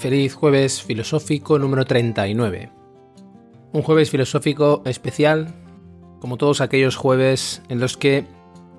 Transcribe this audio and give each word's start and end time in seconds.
Feliz 0.00 0.32
jueves 0.32 0.82
filosófico 0.82 1.58
número 1.58 1.84
39. 1.84 2.70
Un 3.74 3.82
jueves 3.82 4.08
filosófico 4.08 4.80
especial, 4.86 5.54
como 6.20 6.38
todos 6.38 6.62
aquellos 6.62 6.96
jueves 6.96 7.60
en 7.68 7.80
los 7.80 7.98
que 7.98 8.24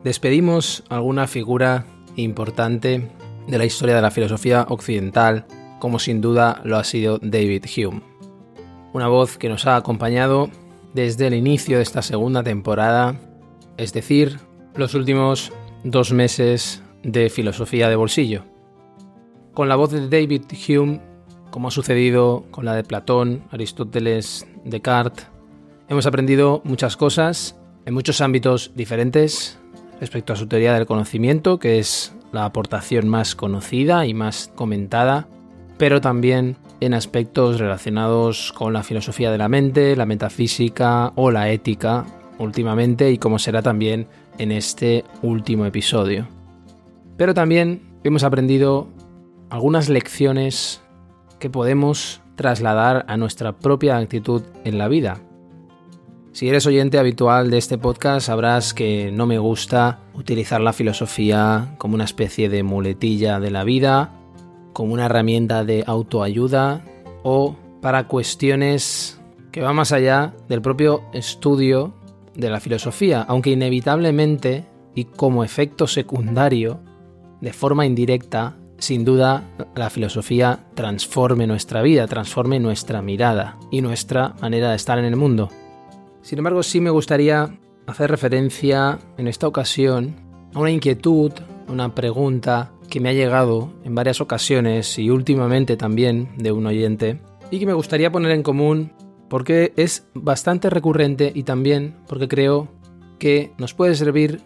despedimos 0.03 0.83
alguna 0.89 1.27
figura 1.27 1.85
importante 2.15 3.07
de 3.47 3.57
la 3.59 3.65
historia 3.65 3.95
de 3.95 4.01
la 4.01 4.09
filosofía 4.09 4.65
occidental, 4.67 5.45
como 5.79 5.99
sin 5.99 6.21
duda 6.21 6.59
lo 6.63 6.77
ha 6.77 6.83
sido 6.83 7.19
David 7.21 7.65
Hume. 7.77 8.01
Una 8.91 9.07
voz 9.07 9.37
que 9.37 9.47
nos 9.47 9.67
ha 9.67 9.75
acompañado 9.75 10.49
desde 10.95 11.27
el 11.27 11.35
inicio 11.35 11.77
de 11.77 11.83
esta 11.83 12.01
segunda 12.01 12.41
temporada, 12.41 13.15
es 13.77 13.93
decir, 13.93 14.39
los 14.73 14.95
últimos 14.95 15.53
dos 15.83 16.13
meses 16.13 16.81
de 17.03 17.29
filosofía 17.29 17.89
de 17.89 17.95
bolsillo. 17.95 18.43
Con 19.53 19.69
la 19.69 19.75
voz 19.75 19.91
de 19.91 20.09
David 20.09 20.45
Hume, 20.67 21.10
como 21.51 21.67
ha 21.67 21.71
sucedido 21.71 22.45
con 22.49 22.65
la 22.65 22.73
de 22.73 22.83
Platón, 22.83 23.43
Aristóteles, 23.51 24.47
Descartes, 24.65 25.27
hemos 25.89 26.05
aprendido 26.05 26.61
muchas 26.63 26.97
cosas 26.97 27.59
en 27.85 27.93
muchos 27.93 28.21
ámbitos 28.21 28.71
diferentes 28.75 29.59
respecto 29.99 30.33
a 30.33 30.35
su 30.35 30.47
teoría 30.47 30.73
del 30.73 30.87
conocimiento, 30.87 31.59
que 31.59 31.77
es 31.77 32.15
la 32.31 32.45
aportación 32.45 33.07
más 33.07 33.35
conocida 33.35 34.05
y 34.05 34.13
más 34.13 34.51
comentada, 34.55 35.27
pero 35.77 36.01
también 36.01 36.57
en 36.79 36.93
aspectos 36.93 37.59
relacionados 37.59 38.53
con 38.53 38.73
la 38.73 38.83
filosofía 38.83 39.31
de 39.31 39.37
la 39.37 39.49
mente, 39.49 39.95
la 39.95 40.05
metafísica 40.05 41.11
o 41.15 41.29
la 41.29 41.49
ética 41.51 42.05
últimamente 42.39 43.11
y 43.11 43.17
como 43.17 43.37
será 43.37 43.61
también 43.61 44.07
en 44.37 44.51
este 44.51 45.03
último 45.21 45.65
episodio. 45.65 46.27
Pero 47.17 47.33
también 47.33 47.81
hemos 48.03 48.23
aprendido 48.23 48.87
algunas 49.49 49.89
lecciones 49.89 50.80
que 51.41 51.49
podemos 51.49 52.21
trasladar 52.35 53.03
a 53.09 53.17
nuestra 53.17 53.57
propia 53.57 53.97
actitud 53.97 54.43
en 54.63 54.77
la 54.77 54.87
vida. 54.87 55.19
Si 56.31 56.47
eres 56.47 56.65
oyente 56.65 56.97
habitual 56.97 57.51
de 57.51 57.57
este 57.57 57.77
podcast 57.77 58.27
sabrás 58.27 58.73
que 58.73 59.11
no 59.11 59.25
me 59.25 59.37
gusta 59.37 59.99
utilizar 60.13 60.61
la 60.61 60.71
filosofía 60.71 61.75
como 61.77 61.95
una 61.95 62.05
especie 62.05 62.47
de 62.47 62.63
muletilla 62.63 63.41
de 63.41 63.51
la 63.51 63.65
vida, 63.65 64.13
como 64.71 64.93
una 64.93 65.07
herramienta 65.07 65.65
de 65.65 65.83
autoayuda 65.85 66.85
o 67.23 67.57
para 67.81 68.07
cuestiones 68.07 69.19
que 69.51 69.61
van 69.61 69.75
más 69.75 69.91
allá 69.91 70.33
del 70.47 70.61
propio 70.61 71.01
estudio 71.11 71.93
de 72.35 72.49
la 72.49 72.61
filosofía, 72.61 73.23
aunque 73.23 73.49
inevitablemente 73.49 74.65
y 74.95 75.05
como 75.05 75.43
efecto 75.43 75.87
secundario, 75.87 76.79
de 77.41 77.51
forma 77.51 77.85
indirecta, 77.85 78.55
sin 78.81 79.05
duda 79.05 79.43
la 79.75 79.89
filosofía 79.89 80.65
transforme 80.73 81.45
nuestra 81.45 81.81
vida, 81.81 82.07
transforme 82.07 82.59
nuestra 82.59 83.01
mirada 83.01 83.57
y 83.69 83.81
nuestra 83.81 84.33
manera 84.41 84.71
de 84.71 84.75
estar 84.75 84.97
en 84.97 85.05
el 85.05 85.15
mundo. 85.15 85.49
Sin 86.21 86.39
embargo, 86.39 86.63
sí 86.63 86.81
me 86.81 86.89
gustaría 86.89 87.57
hacer 87.85 88.09
referencia 88.09 88.99
en 89.17 89.27
esta 89.27 89.47
ocasión 89.47 90.15
a 90.53 90.59
una 90.59 90.71
inquietud, 90.71 91.31
una 91.67 91.93
pregunta 91.93 92.71
que 92.89 92.99
me 92.99 93.09
ha 93.09 93.13
llegado 93.13 93.71
en 93.83 93.95
varias 93.95 94.19
ocasiones 94.19 94.97
y 94.97 95.09
últimamente 95.09 95.77
también 95.77 96.29
de 96.37 96.51
un 96.51 96.65
oyente 96.65 97.21
y 97.51 97.59
que 97.59 97.65
me 97.65 97.73
gustaría 97.73 98.11
poner 98.11 98.31
en 98.31 98.43
común 98.43 98.93
porque 99.29 99.73
es 99.77 100.07
bastante 100.13 100.69
recurrente 100.69 101.31
y 101.33 101.43
también 101.43 101.95
porque 102.07 102.27
creo 102.27 102.67
que 103.19 103.53
nos 103.57 103.73
puede 103.73 103.95
servir 103.95 104.41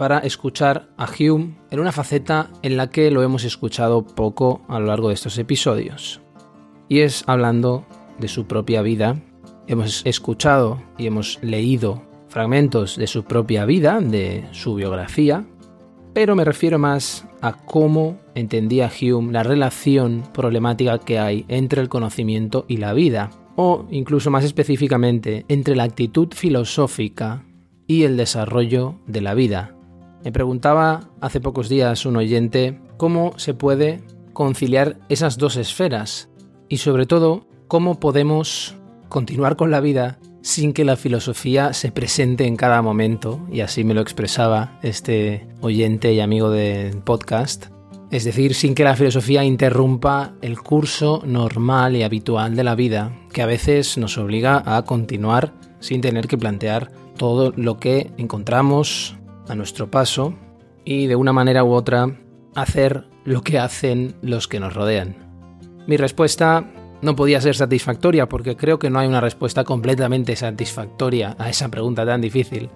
para 0.00 0.20
escuchar 0.20 0.88
a 0.96 1.06
Hume 1.06 1.58
en 1.70 1.78
una 1.78 1.92
faceta 1.92 2.48
en 2.62 2.78
la 2.78 2.88
que 2.88 3.10
lo 3.10 3.22
hemos 3.22 3.44
escuchado 3.44 4.02
poco 4.02 4.62
a 4.66 4.80
lo 4.80 4.86
largo 4.86 5.08
de 5.08 5.14
estos 5.14 5.36
episodios. 5.36 6.22
Y 6.88 7.00
es 7.00 7.22
hablando 7.26 7.84
de 8.18 8.28
su 8.28 8.46
propia 8.46 8.80
vida. 8.80 9.20
Hemos 9.66 10.00
escuchado 10.06 10.82
y 10.96 11.06
hemos 11.06 11.38
leído 11.42 12.02
fragmentos 12.28 12.96
de 12.96 13.06
su 13.06 13.24
propia 13.24 13.66
vida, 13.66 14.00
de 14.00 14.46
su 14.52 14.74
biografía, 14.74 15.44
pero 16.14 16.34
me 16.34 16.46
refiero 16.46 16.78
más 16.78 17.26
a 17.42 17.52
cómo 17.52 18.16
entendía 18.34 18.90
Hume 18.90 19.32
la 19.32 19.42
relación 19.42 20.22
problemática 20.32 20.98
que 20.98 21.18
hay 21.18 21.44
entre 21.48 21.82
el 21.82 21.90
conocimiento 21.90 22.64
y 22.68 22.78
la 22.78 22.94
vida, 22.94 23.28
o 23.54 23.84
incluso 23.90 24.30
más 24.30 24.44
específicamente 24.44 25.44
entre 25.48 25.76
la 25.76 25.82
actitud 25.82 26.28
filosófica 26.32 27.44
y 27.86 28.04
el 28.04 28.16
desarrollo 28.16 28.94
de 29.06 29.20
la 29.20 29.34
vida, 29.34 29.74
me 30.24 30.32
preguntaba 30.32 31.10
hace 31.20 31.40
pocos 31.40 31.68
días 31.68 32.06
un 32.06 32.16
oyente 32.16 32.80
cómo 32.96 33.32
se 33.36 33.54
puede 33.54 34.02
conciliar 34.32 34.98
esas 35.08 35.38
dos 35.38 35.56
esferas 35.56 36.28
y 36.68 36.78
sobre 36.78 37.06
todo 37.06 37.46
cómo 37.68 38.00
podemos 38.00 38.76
continuar 39.08 39.56
con 39.56 39.70
la 39.70 39.80
vida 39.80 40.18
sin 40.42 40.72
que 40.72 40.84
la 40.84 40.96
filosofía 40.96 41.72
se 41.72 41.92
presente 41.92 42.46
en 42.46 42.56
cada 42.56 42.80
momento, 42.80 43.40
y 43.52 43.60
así 43.60 43.84
me 43.84 43.94
lo 43.94 44.00
expresaba 44.00 44.78
este 44.82 45.46
oyente 45.60 46.12
y 46.14 46.20
amigo 46.20 46.50
del 46.50 46.98
podcast, 46.98 47.66
es 48.10 48.24
decir, 48.24 48.54
sin 48.54 48.74
que 48.74 48.84
la 48.84 48.96
filosofía 48.96 49.44
interrumpa 49.44 50.32
el 50.40 50.58
curso 50.60 51.22
normal 51.26 51.94
y 51.94 52.02
habitual 52.02 52.56
de 52.56 52.64
la 52.64 52.74
vida, 52.74 53.12
que 53.32 53.42
a 53.42 53.46
veces 53.46 53.98
nos 53.98 54.18
obliga 54.18 54.62
a 54.64 54.82
continuar 54.84 55.52
sin 55.78 56.00
tener 56.00 56.26
que 56.26 56.38
plantear 56.38 56.90
todo 57.16 57.52
lo 57.54 57.78
que 57.78 58.10
encontramos 58.16 59.16
a 59.50 59.54
nuestro 59.54 59.90
paso 59.90 60.34
y 60.84 61.06
de 61.06 61.16
una 61.16 61.32
manera 61.32 61.64
u 61.64 61.72
otra 61.72 62.18
hacer 62.54 63.04
lo 63.24 63.42
que 63.42 63.58
hacen 63.58 64.14
los 64.22 64.48
que 64.48 64.60
nos 64.60 64.74
rodean. 64.74 65.16
Mi 65.86 65.96
respuesta 65.96 66.70
no 67.02 67.16
podía 67.16 67.40
ser 67.40 67.56
satisfactoria 67.56 68.28
porque 68.28 68.56
creo 68.56 68.78
que 68.78 68.90
no 68.90 68.98
hay 68.98 69.08
una 69.08 69.20
respuesta 69.20 69.64
completamente 69.64 70.36
satisfactoria 70.36 71.36
a 71.38 71.48
esa 71.48 71.68
pregunta 71.68 72.04
tan 72.04 72.20
difícil, 72.20 72.70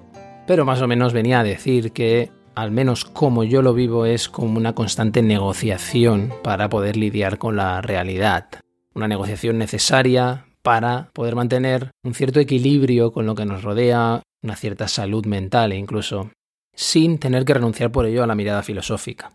pero 0.46 0.64
más 0.64 0.80
o 0.82 0.88
menos 0.88 1.12
venía 1.12 1.40
a 1.40 1.44
decir 1.44 1.92
que 1.92 2.30
al 2.54 2.70
menos 2.70 3.04
como 3.04 3.44
yo 3.44 3.62
lo 3.62 3.74
vivo 3.74 4.06
es 4.06 4.28
como 4.28 4.58
una 4.58 4.74
constante 4.74 5.22
negociación 5.22 6.32
para 6.42 6.68
poder 6.68 6.96
lidiar 6.96 7.38
con 7.38 7.56
la 7.56 7.80
realidad, 7.80 8.46
una 8.94 9.08
negociación 9.08 9.58
necesaria 9.58 10.46
para 10.62 11.10
poder 11.12 11.34
mantener 11.34 11.90
un 12.04 12.14
cierto 12.14 12.40
equilibrio 12.40 13.12
con 13.12 13.26
lo 13.26 13.34
que 13.34 13.44
nos 13.44 13.62
rodea, 13.62 14.22
una 14.42 14.56
cierta 14.56 14.88
salud 14.88 15.26
mental 15.26 15.72
e 15.72 15.76
incluso 15.76 16.30
sin 16.74 17.18
tener 17.18 17.44
que 17.44 17.54
renunciar 17.54 17.92
por 17.92 18.06
ello 18.06 18.22
a 18.22 18.26
la 18.26 18.34
mirada 18.34 18.62
filosófica. 18.62 19.32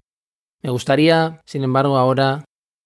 Me 0.61 0.69
gustaría, 0.69 1.41
sin 1.45 1.63
embargo, 1.63 1.97
ahora 1.97 2.43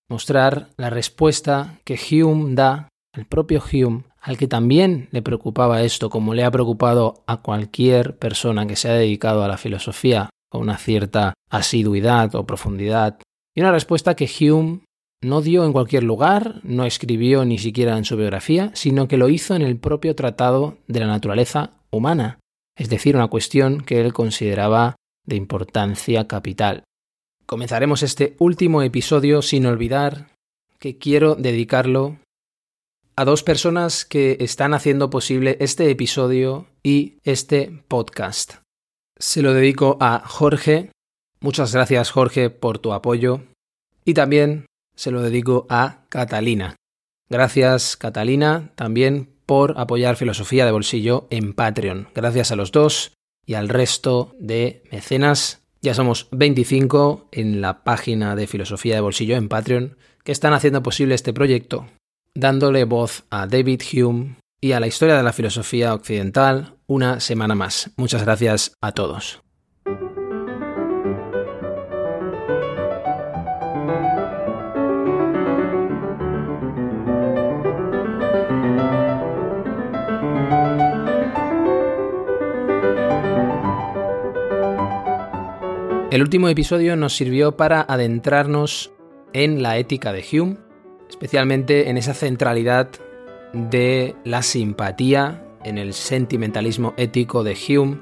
mostrar 0.10 0.70
la 0.78 0.90
respuesta 0.90 1.80
que 1.84 1.98
Hume 1.98 2.56
da, 2.56 2.90
el 3.14 3.26
propio 3.26 3.62
Hume, 3.62 4.04
al 4.22 4.38
que 4.38 4.48
también 4.48 5.10
le 5.12 5.22
preocupaba 5.22 5.82
esto, 5.82 6.10
como 6.10 6.34
le 6.34 6.44
ha 6.44 6.52
preocupado 6.52 7.24
a 7.28 7.42
cualquier 7.42 8.18
persona 8.18 8.66
que 8.68 8.76
se 8.76 8.90
ha 8.90 8.94
dedicado 8.94 9.44
a 9.44 9.48
la 9.48 9.58
filosofía 9.58 10.30
con 10.50 10.62
una 10.62 10.78
cierta 10.78 11.34
asiduidad 11.50 12.36
o 12.36 12.46
profundidad, 12.46 13.18
y 13.56 13.62
una 13.62 13.72
respuesta 13.72 14.16
que 14.16 14.30
Hume 14.40 14.82
no 15.22 15.42
dio 15.42 15.66
en 15.66 15.74
cualquier 15.74 16.04
lugar, 16.04 16.62
no 16.64 16.86
escribió 16.86 17.44
ni 17.46 17.58
siquiera 17.58 17.98
en 17.98 18.06
su 18.06 18.18
biografía, 18.18 18.72
sino 18.74 19.08
que 19.08 19.18
lo 19.18 19.30
hizo 19.30 19.56
en 19.56 19.62
el 19.62 19.78
propio 19.78 20.16
tratado 20.16 20.78
de 20.88 21.00
la 21.00 21.08
naturaleza 21.08 21.72
humana, 21.90 22.40
es 22.76 22.90
decir, 22.90 23.16
una 23.16 23.28
cuestión 23.28 23.82
que 23.82 24.02
él 24.02 24.14
consideraba 24.14 24.96
de 25.26 25.36
importancia 25.36 26.28
capital. 26.28 26.84
Comenzaremos 27.46 28.04
este 28.04 28.36
último 28.40 28.82
episodio 28.82 29.42
sin 29.42 29.66
olvidar 29.66 30.30
que 30.80 30.98
quiero 30.98 31.36
dedicarlo 31.36 32.18
a 33.16 33.26
dos 33.26 33.44
personas 33.44 34.06
que 34.06 34.38
están 34.40 34.74
haciendo 34.74 35.10
posible 35.10 35.58
este 35.60 35.90
episodio 35.90 36.68
y 36.82 37.20
este 37.24 37.84
podcast. 37.88 38.56
Se 39.18 39.42
lo 39.42 39.54
dedico 39.54 39.98
a 40.00 40.24
Jorge. 40.26 40.92
Muchas 41.40 41.74
gracias 41.74 42.10
Jorge 42.10 42.50
por 42.50 42.80
tu 42.80 42.94
apoyo. 42.94 43.42
Y 44.04 44.14
también 44.14 44.66
se 44.96 45.12
lo 45.12 45.22
dedico 45.22 45.68
a 45.70 46.06
Catalina. 46.10 46.76
Gracias 47.30 47.96
Catalina 47.98 48.72
también 48.76 49.33
por 49.46 49.76
apoyar 49.78 50.16
Filosofía 50.16 50.66
de 50.66 50.72
Bolsillo 50.72 51.28
en 51.30 51.54
Patreon. 51.54 52.10
Gracias 52.16 52.52
a 52.52 52.56
los 52.56 52.72
dos 52.72 53.14
y 53.46 53.56
al 53.56 53.70
resto 53.70 54.36
de 54.40 54.84
mecenas. 54.92 55.62
Ya 55.82 55.94
somos 55.94 56.28
25 56.32 57.28
en 57.32 57.62
la 57.62 57.84
página 57.84 58.36
de 58.36 58.48
Filosofía 58.48 58.96
de 58.96 59.02
Bolsillo 59.02 59.36
en 59.36 59.50
Patreon 59.50 59.98
que 60.24 60.32
están 60.32 60.54
haciendo 60.54 60.82
posible 60.82 61.16
este 61.16 61.34
proyecto, 61.34 61.88
dándole 62.34 62.86
voz 62.86 63.26
a 63.30 63.48
David 63.48 63.82
Hume 63.94 64.38
y 64.62 64.72
a 64.72 64.80
la 64.80 64.88
historia 64.88 65.18
de 65.18 65.24
la 65.24 65.34
filosofía 65.34 65.94
occidental 65.94 66.78
una 66.88 67.20
semana 67.20 67.54
más. 67.54 67.92
Muchas 67.98 68.24
gracias 68.24 68.74
a 68.80 68.94
todos. 68.94 69.43
El 86.14 86.22
último 86.22 86.48
episodio 86.48 86.96
nos 86.96 87.16
sirvió 87.16 87.58
para 87.58 87.82
adentrarnos 87.82 88.92
en 89.34 89.64
la 89.64 89.80
ética 89.80 90.14
de 90.14 90.24
Hume, 90.32 90.58
especialmente 91.10 91.90
en 91.90 91.98
esa 91.98 92.14
centralidad 92.14 92.88
de 93.52 94.16
la 94.24 94.44
simpatía, 94.44 95.44
en 95.64 95.80
el 95.80 95.96
sentimentalismo 95.96 96.94
ético 96.98 97.44
de 97.44 97.58
Hume, 97.58 98.00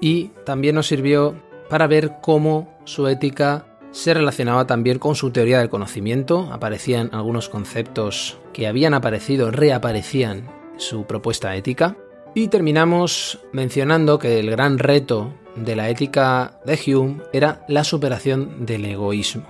y 0.00 0.32
también 0.44 0.74
nos 0.74 0.88
sirvió 0.88 1.40
para 1.70 1.86
ver 1.86 2.14
cómo 2.20 2.76
su 2.86 3.06
ética 3.06 3.66
se 3.92 4.14
relacionaba 4.14 4.66
también 4.66 4.98
con 4.98 5.14
su 5.14 5.30
teoría 5.30 5.60
del 5.60 5.68
conocimiento, 5.68 6.48
aparecían 6.52 7.10
algunos 7.12 7.48
conceptos 7.48 8.36
que 8.52 8.66
habían 8.66 8.94
aparecido, 8.94 9.52
reaparecían 9.52 10.50
en 10.72 10.80
su 10.80 11.06
propuesta 11.06 11.54
ética, 11.54 11.96
y 12.34 12.48
terminamos 12.48 13.38
mencionando 13.52 14.18
que 14.18 14.40
el 14.40 14.50
gran 14.50 14.80
reto 14.80 15.34
de 15.56 15.76
la 15.76 15.88
ética 15.88 16.58
de 16.64 16.78
Hume 16.86 17.22
era 17.32 17.64
la 17.68 17.84
superación 17.84 18.66
del 18.66 18.84
egoísmo. 18.84 19.44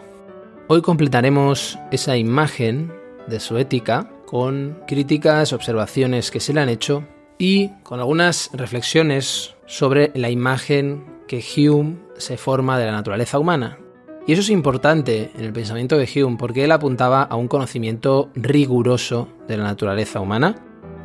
Hoy 0.68 0.82
completaremos 0.82 1.78
esa 1.90 2.16
imagen 2.16 2.92
de 3.26 3.40
su 3.40 3.58
ética 3.58 4.10
con 4.26 4.78
críticas, 4.86 5.52
observaciones 5.52 6.30
que 6.30 6.40
se 6.40 6.52
le 6.52 6.60
han 6.60 6.68
hecho 6.68 7.04
y 7.38 7.68
con 7.82 8.00
algunas 8.00 8.50
reflexiones 8.52 9.54
sobre 9.66 10.10
la 10.14 10.30
imagen 10.30 11.04
que 11.26 11.42
Hume 11.56 11.96
se 12.16 12.36
forma 12.36 12.78
de 12.78 12.86
la 12.86 12.92
naturaleza 12.92 13.38
humana. 13.38 13.78
Y 14.26 14.32
eso 14.32 14.40
es 14.40 14.50
importante 14.50 15.30
en 15.34 15.44
el 15.44 15.52
pensamiento 15.52 15.98
de 15.98 16.08
Hume 16.14 16.36
porque 16.38 16.64
él 16.64 16.72
apuntaba 16.72 17.22
a 17.22 17.36
un 17.36 17.48
conocimiento 17.48 18.30
riguroso 18.34 19.28
de 19.46 19.58
la 19.58 19.64
naturaleza 19.64 20.20
humana, 20.20 20.56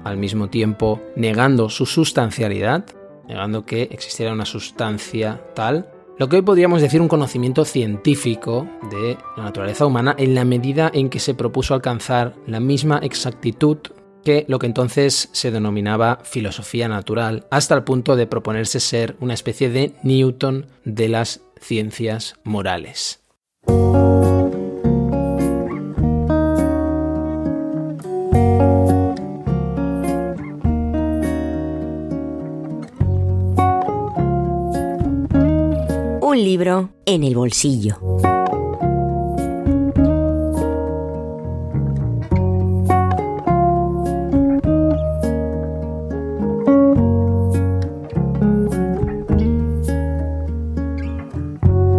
al 0.05 0.17
mismo 0.17 0.49
tiempo 0.49 1.01
negando 1.15 1.69
su 1.69 1.85
sustancialidad 1.85 2.85
negando 3.29 3.65
que 3.65 3.83
existiera 3.83 4.33
una 4.33 4.45
sustancia 4.45 5.41
tal, 5.53 5.89
lo 6.17 6.27
que 6.27 6.35
hoy 6.37 6.41
podríamos 6.41 6.81
decir 6.81 6.99
un 6.99 7.07
conocimiento 7.07 7.63
científico 7.63 8.67
de 8.91 9.17
la 9.37 9.43
naturaleza 9.43 9.85
humana 9.85 10.15
en 10.17 10.35
la 10.35 10.43
medida 10.43 10.91
en 10.93 11.09
que 11.09 11.19
se 11.19 11.33
propuso 11.33 11.73
alcanzar 11.73 12.35
la 12.45 12.59
misma 12.59 12.97
exactitud 12.97 13.77
que 14.25 14.43
lo 14.49 14.59
que 14.59 14.67
entonces 14.67 15.29
se 15.31 15.51
denominaba 15.51 16.19
filosofía 16.23 16.89
natural, 16.89 17.47
hasta 17.51 17.75
el 17.75 17.85
punto 17.85 18.17
de 18.17 18.27
proponerse 18.27 18.81
ser 18.81 19.15
una 19.21 19.33
especie 19.33 19.69
de 19.69 19.93
Newton 20.03 20.67
de 20.83 21.07
las 21.07 21.41
ciencias 21.61 22.35
morales. 22.43 23.21
Libro 36.43 36.89
en 37.05 37.23
el 37.23 37.35
bolsillo. 37.35 37.97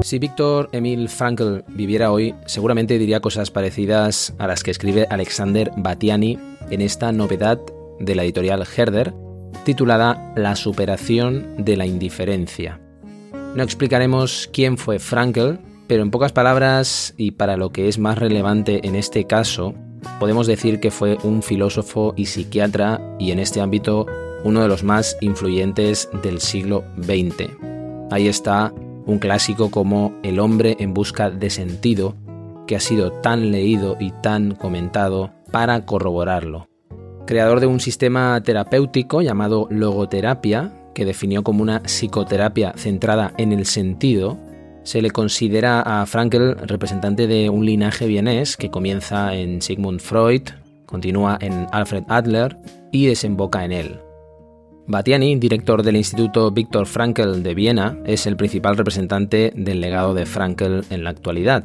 Si 0.03 0.19
Víctor 0.19 0.69
Emil 0.73 1.09
Frankl 1.09 1.63
viviera 1.69 2.11
hoy, 2.11 2.35
seguramente 2.45 2.99
diría 2.99 3.21
cosas 3.21 3.53
parecidas 3.53 4.35
a 4.39 4.49
las 4.49 4.65
que 4.65 4.73
escribe 4.73 5.07
Alexander 5.09 5.71
Batiani 5.77 6.37
en 6.69 6.81
esta 6.81 7.13
novedad 7.13 7.61
de 8.01 8.15
la 8.17 8.25
editorial 8.25 8.67
Herder, 8.77 9.15
titulada 9.65 10.33
La 10.35 10.57
superación 10.57 11.65
de 11.65 11.77
la 11.77 11.87
indiferencia. 11.87 12.81
No 13.55 13.65
explicaremos 13.65 14.49
quién 14.53 14.79
fue 14.79 15.01
Frankel, 15.01 15.59
pero 15.89 16.05
en 16.05 16.13
pocas 16.13 16.31
palabras 16.31 17.15
y 17.17 17.33
para 17.33 17.57
lo 17.57 17.71
que 17.71 17.89
es 17.89 17.99
más 17.99 18.17
relevante 18.17 18.87
en 18.87 18.95
este 18.95 19.25
caso, 19.25 19.75
podemos 20.21 20.47
decir 20.47 20.79
que 20.79 20.93
fue 20.93 21.19
un 21.25 21.43
filósofo 21.43 22.15
y 22.17 22.27
psiquiatra 22.27 23.01
y 23.19 23.33
en 23.33 23.41
este 23.41 23.61
ámbito 23.61 24.07
uno 24.45 24.63
de 24.63 24.69
los 24.69 24.85
más 24.85 25.17
influyentes 25.21 26.09
del 26.23 26.41
siglo 26.41 26.85
XX. 27.03 27.51
Ahí 28.13 28.29
está 28.29 28.73
un 29.05 29.19
clásico 29.19 29.73
como 29.73 30.15
El 30.23 30.39
hombre 30.39 30.77
en 30.79 30.95
busca 30.95 31.29
de 31.29 31.51
sentido, 31.51 32.15
que 32.69 32.77
ha 32.77 32.81
sido 32.81 33.11
tan 33.11 33.51
leído 33.51 33.97
y 33.99 34.13
tan 34.23 34.55
comentado 34.55 35.33
para 35.51 35.85
corroborarlo. 35.87 36.69
Creador 37.27 37.59
de 37.59 37.67
un 37.67 37.81
sistema 37.81 38.41
terapéutico 38.43 39.23
llamado 39.23 39.67
logoterapia, 39.71 40.73
que 41.01 41.07
definió 41.07 41.43
como 41.43 41.63
una 41.63 41.81
psicoterapia 41.81 42.75
centrada 42.77 43.33
en 43.39 43.53
el 43.53 43.65
sentido, 43.65 44.39
se 44.83 45.01
le 45.01 45.11
considera 45.11 45.81
a 45.81 46.05
Frankl 46.05 46.53
representante 46.67 47.27
de 47.27 47.49
un 47.49 47.65
linaje 47.65 48.07
vienés 48.07 48.59
que 48.59 48.71
comienza 48.71 49.35
en 49.35 49.63
Sigmund 49.63 50.01
Freud, 50.01 50.43
continúa 50.85 51.39
en 51.41 51.67
Alfred 51.73 52.05
Adler 52.09 52.59
y 52.93 53.07
desemboca 53.07 53.65
en 53.65 53.73
él. 53.73 54.01
Batiani, 54.89 55.37
director 55.37 55.83
del 55.83 55.97
Instituto 55.97 56.51
Viktor 56.51 56.85
Frankl 56.87 57.43
de 57.43 57.55
Viena, 57.55 57.97
es 58.05 58.27
el 58.27 58.37
principal 58.37 58.77
representante 58.77 59.55
del 59.57 59.81
legado 59.81 60.13
de 60.13 60.27
Frankl 60.27 60.81
en 60.91 61.03
la 61.03 61.09
actualidad. 61.09 61.65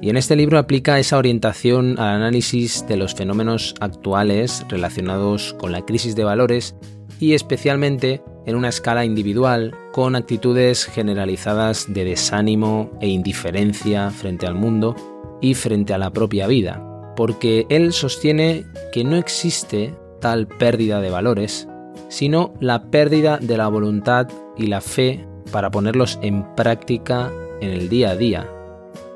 Y 0.00 0.10
en 0.10 0.16
este 0.16 0.36
libro 0.36 0.60
aplica 0.60 1.00
esa 1.00 1.18
orientación 1.18 1.98
al 1.98 2.22
análisis 2.22 2.86
de 2.86 2.98
los 2.98 3.16
fenómenos 3.16 3.74
actuales 3.80 4.64
relacionados 4.68 5.54
con 5.54 5.72
la 5.72 5.84
crisis 5.84 6.14
de 6.14 6.22
valores 6.22 6.76
y 7.18 7.34
especialmente 7.34 8.22
en 8.46 8.56
una 8.56 8.68
escala 8.68 9.04
individual 9.04 9.74
con 9.92 10.16
actitudes 10.16 10.84
generalizadas 10.84 11.92
de 11.92 12.04
desánimo 12.04 12.90
e 13.00 13.08
indiferencia 13.08 14.10
frente 14.10 14.46
al 14.46 14.54
mundo 14.54 14.94
y 15.40 15.54
frente 15.54 15.92
a 15.92 15.98
la 15.98 16.10
propia 16.10 16.46
vida, 16.46 17.12
porque 17.16 17.66
él 17.68 17.92
sostiene 17.92 18.64
que 18.92 19.04
no 19.04 19.16
existe 19.16 19.94
tal 20.20 20.46
pérdida 20.46 21.00
de 21.00 21.10
valores, 21.10 21.68
sino 22.08 22.54
la 22.60 22.84
pérdida 22.84 23.38
de 23.38 23.56
la 23.56 23.68
voluntad 23.68 24.28
y 24.56 24.68
la 24.68 24.80
fe 24.80 25.26
para 25.50 25.70
ponerlos 25.70 26.18
en 26.22 26.54
práctica 26.54 27.30
en 27.60 27.70
el 27.70 27.88
día 27.88 28.10
a 28.10 28.16
día, 28.16 28.48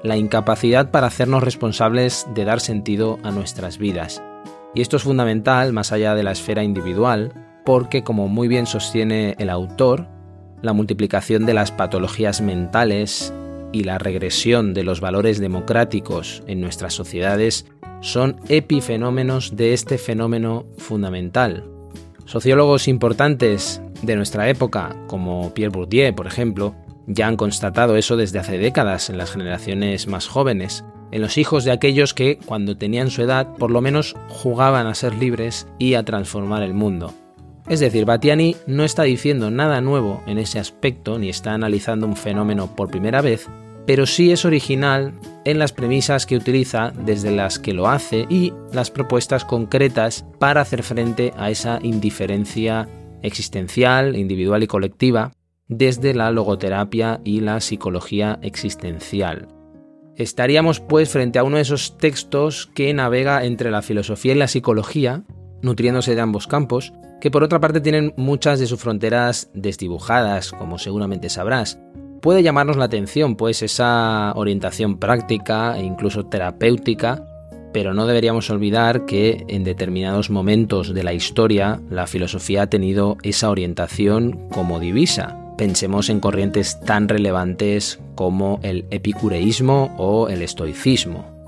la 0.03 0.17
incapacidad 0.17 0.91
para 0.91 1.07
hacernos 1.07 1.43
responsables 1.43 2.27
de 2.35 2.45
dar 2.45 2.61
sentido 2.61 3.19
a 3.23 3.31
nuestras 3.31 3.79
vidas. 3.79 4.23
Y 4.75 4.83
esto 4.83 4.97
es 4.97 5.03
fundamental 5.03 5.73
más 5.73 5.93
allá 5.93 6.15
de 6.15 6.23
la 6.23 6.33
esfera 6.33 6.63
individual, 6.63 7.50
porque, 7.65 8.03
como 8.03 8.29
muy 8.29 8.49
bien 8.49 8.67
sostiene 8.67 9.35
el 9.39 9.51
autor, 9.51 10.09
la 10.63 10.73
multiplicación 10.73 11.47
de 11.47 11.55
las 11.55 11.73
patologías 11.73 12.41
mentales 12.41 13.33
y 13.73 13.85
la 13.85 13.99
regresión 13.99 14.75
de 14.75 14.85
los 14.85 15.01
valores 15.01 15.39
democráticos 15.39 16.43
en 16.47 16.61
nuestras 16.61 16.93
sociedades 16.93 17.67
son 18.01 18.37
epifenómenos 18.49 19.57
de 19.57 19.73
este 19.73 19.99
fenómeno 19.99 20.67
fundamental. 20.79 21.65
Sociólogos 22.25 22.89
importantes 22.89 23.83
de 24.03 24.17
nuestra 24.17 24.49
época, 24.49 24.97
como 25.07 25.53
Pierre 25.53 25.73
Bourdieu, 25.73 26.15
por 26.15 26.27
ejemplo, 26.27 26.75
ya 27.07 27.27
han 27.27 27.37
constatado 27.37 27.97
eso 27.97 28.17
desde 28.17 28.39
hace 28.39 28.59
décadas 28.59 29.11
en 29.11 29.19
las 29.19 29.33
generaciones 29.33 30.07
más 30.07 30.29
jóvenes, 30.29 30.85
en 31.11 31.23
los 31.23 31.39
hijos 31.39 31.65
de 31.65 31.73
aquellos 31.73 32.15
que, 32.15 32.39
cuando 32.47 32.77
tenían 32.77 33.11
su 33.11 33.23
edad, 33.23 33.49
por 33.57 33.71
lo 33.71 33.81
menos 33.81 34.15
jugaban 34.29 34.87
a 34.87 34.95
ser 34.95 35.15
libres 35.15 35.67
y 35.79 35.95
a 35.95 36.05
transformar 36.05 36.63
el 36.63 36.73
mundo. 36.73 37.13
Es 37.71 37.79
decir, 37.79 38.05
Batiani 38.05 38.57
no 38.67 38.83
está 38.83 39.05
diciendo 39.05 39.49
nada 39.53 39.81
nuevo 39.81 40.25
en 40.27 40.39
ese 40.39 40.59
aspecto 40.59 41.21
ni 41.21 41.29
está 41.29 41.55
analizando 41.55 42.05
un 42.05 42.17
fenómeno 42.17 42.75
por 42.75 42.91
primera 42.91 43.21
vez, 43.21 43.49
pero 43.87 44.07
sí 44.07 44.33
es 44.33 44.45
original 44.45 45.15
en 45.45 45.61
las 45.61 45.71
premisas 45.73 46.27
que 46.27 46.35
utiliza 46.35 46.93
desde 47.07 47.31
las 47.31 47.61
que 47.61 47.73
lo 47.73 47.87
hace 47.87 48.27
y 48.29 48.53
las 48.73 48.91
propuestas 48.91 49.45
concretas 49.45 50.27
para 50.41 50.63
hacer 50.63 50.83
frente 50.83 51.33
a 51.37 51.49
esa 51.49 51.79
indiferencia 51.81 52.89
existencial, 53.23 54.17
individual 54.17 54.65
y 54.65 54.67
colectiva 54.67 55.31
desde 55.69 56.13
la 56.13 56.33
logoterapia 56.33 57.21
y 57.23 57.39
la 57.39 57.61
psicología 57.61 58.41
existencial. 58.43 59.47
Estaríamos 60.17 60.81
pues 60.81 61.09
frente 61.09 61.39
a 61.39 61.45
uno 61.45 61.55
de 61.55 61.63
esos 61.63 61.99
textos 61.99 62.69
que 62.75 62.93
navega 62.95 63.45
entre 63.45 63.71
la 63.71 63.83
filosofía 63.83 64.33
y 64.33 64.39
la 64.39 64.49
psicología, 64.49 65.23
nutriéndose 65.63 66.17
de 66.17 66.21
ambos 66.21 66.49
campos, 66.49 66.93
que 67.21 67.31
por 67.31 67.43
otra 67.43 67.61
parte 67.61 67.81
tienen 67.81 68.15
muchas 68.17 68.59
de 68.59 68.67
sus 68.67 68.81
fronteras 68.81 69.51
desdibujadas, 69.55 70.53
como 70.53 70.79
seguramente 70.79 71.29
sabrás. 71.29 71.79
Puede 72.21 72.43
llamarnos 72.43 72.77
la 72.77 72.85
atención, 72.85 73.37
pues, 73.37 73.63
esa 73.63 74.33
orientación 74.35 74.99
práctica 74.99 75.79
e 75.79 75.85
incluso 75.85 76.27
terapéutica, 76.27 77.25
pero 77.73 77.95
no 77.95 78.07
deberíamos 78.07 78.51
olvidar 78.51 79.07
que 79.07 79.45
en 79.49 79.65
determinados 79.65 80.29
momentos 80.29 80.93
de 80.93 81.03
la 81.03 81.13
historia 81.13 81.81
la 81.89 82.07
filosofía 82.07 82.63
ha 82.63 82.67
tenido 82.67 83.17
esa 83.23 83.49
orientación 83.49 84.49
como 84.51 84.81
divisa. 84.81 85.37
Pensemos 85.57 86.09
en 86.09 86.21
corrientes 86.21 86.81
tan 86.81 87.09
relevantes 87.09 88.01
como 88.15 88.61
el 88.63 88.87
epicureísmo 88.91 89.95
o 89.99 90.29
el 90.29 90.43
estoicismo. 90.43 91.40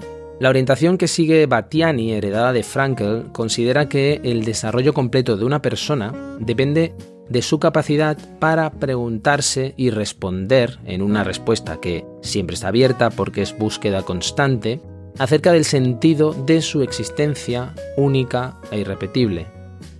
La 0.42 0.48
orientación 0.48 0.98
que 0.98 1.06
sigue 1.06 1.46
Battiani, 1.46 2.14
heredada 2.14 2.52
de 2.52 2.64
Frankel, 2.64 3.26
considera 3.30 3.88
que 3.88 4.20
el 4.24 4.44
desarrollo 4.44 4.92
completo 4.92 5.36
de 5.36 5.44
una 5.44 5.62
persona 5.62 6.12
depende 6.40 6.96
de 7.28 7.42
su 7.42 7.60
capacidad 7.60 8.18
para 8.40 8.70
preguntarse 8.70 9.72
y 9.76 9.90
responder 9.90 10.80
en 10.84 11.00
una 11.00 11.22
respuesta 11.22 11.78
que 11.80 12.04
siempre 12.22 12.54
está 12.54 12.66
abierta 12.66 13.10
porque 13.10 13.42
es 13.42 13.56
búsqueda 13.56 14.02
constante 14.02 14.80
acerca 15.16 15.52
del 15.52 15.64
sentido 15.64 16.32
de 16.32 16.60
su 16.60 16.82
existencia 16.82 17.72
única 17.96 18.58
e 18.72 18.80
irrepetible. 18.80 19.46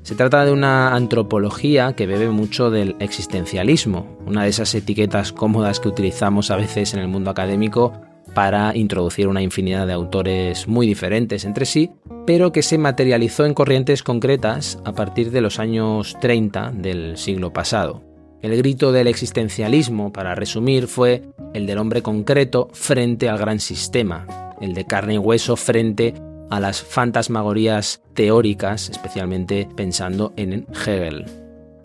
Se 0.02 0.16
trata 0.16 0.44
de 0.44 0.50
una 0.50 0.92
antropología 0.96 1.92
que 1.92 2.08
bebe 2.08 2.30
mucho 2.30 2.68
del 2.68 2.96
existencialismo, 2.98 4.18
una 4.26 4.42
de 4.42 4.48
esas 4.48 4.74
etiquetas 4.74 5.32
cómodas 5.32 5.78
que 5.78 5.86
utilizamos 5.86 6.50
a 6.50 6.56
veces 6.56 6.94
en 6.94 6.98
el 6.98 7.06
mundo 7.06 7.30
académico 7.30 8.00
para 8.34 8.76
introducir 8.76 9.28
una 9.28 9.42
infinidad 9.42 9.86
de 9.86 9.92
autores 9.92 10.66
muy 10.68 10.86
diferentes 10.86 11.44
entre 11.44 11.66
sí, 11.66 11.90
pero 12.26 12.52
que 12.52 12.62
se 12.62 12.78
materializó 12.78 13.44
en 13.44 13.54
corrientes 13.54 14.02
concretas 14.02 14.78
a 14.84 14.92
partir 14.92 15.30
de 15.30 15.40
los 15.40 15.58
años 15.58 16.16
30 16.20 16.72
del 16.74 17.16
siglo 17.16 17.52
pasado. 17.52 18.02
El 18.40 18.56
grito 18.56 18.90
del 18.90 19.06
existencialismo, 19.06 20.12
para 20.12 20.34
resumir, 20.34 20.88
fue 20.88 21.22
el 21.54 21.66
del 21.66 21.78
hombre 21.78 22.02
concreto 22.02 22.68
frente 22.72 23.28
al 23.28 23.38
gran 23.38 23.60
sistema, 23.60 24.54
el 24.60 24.74
de 24.74 24.84
carne 24.84 25.14
y 25.14 25.18
hueso 25.18 25.56
frente 25.56 26.14
a 26.50 26.58
las 26.58 26.82
fantasmagorías 26.82 28.02
teóricas, 28.14 28.90
especialmente 28.90 29.68
pensando 29.76 30.32
en 30.36 30.66
Hegel. 30.72 31.24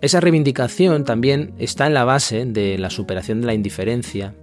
Esa 0.02 0.20
reivindicación 0.20 1.04
también 1.06 1.54
está 1.58 1.88
en 1.88 1.94
la 1.94 2.04
base 2.04 2.46
de 2.46 2.78
la 2.78 2.90
superación 2.90 3.42
de 3.42 3.48
la 3.48 3.54
indiferencia 3.54 4.34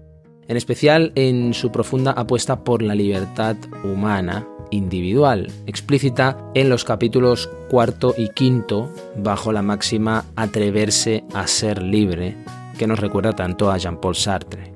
en 0.49 0.57
especial 0.57 1.13
en 1.15 1.55
su 1.55 1.71
profunda 1.71 2.13
apuesta 2.13 2.65
por 2.65 2.83
la 2.83 2.95
libertad 2.95 3.57
humana 3.83 4.47
individual, 4.71 5.51
explícita 5.67 6.39
en 6.55 6.69
los 6.69 6.85
capítulos 6.85 7.49
cuarto 7.71 8.15
y 8.17 8.29
quinto 8.31 8.91
bajo 9.17 9.53
la 9.53 9.63
máxima 9.63 10.25
atreverse 10.37 11.25
a 11.33 11.47
ser 11.47 11.83
libre, 11.83 12.37
que 12.79 12.87
nos 12.87 12.99
recuerda 12.99 13.33
tanto 13.33 13.71
a 13.71 13.79
Jean-Paul 13.79 14.17
Sartre. 14.17 14.75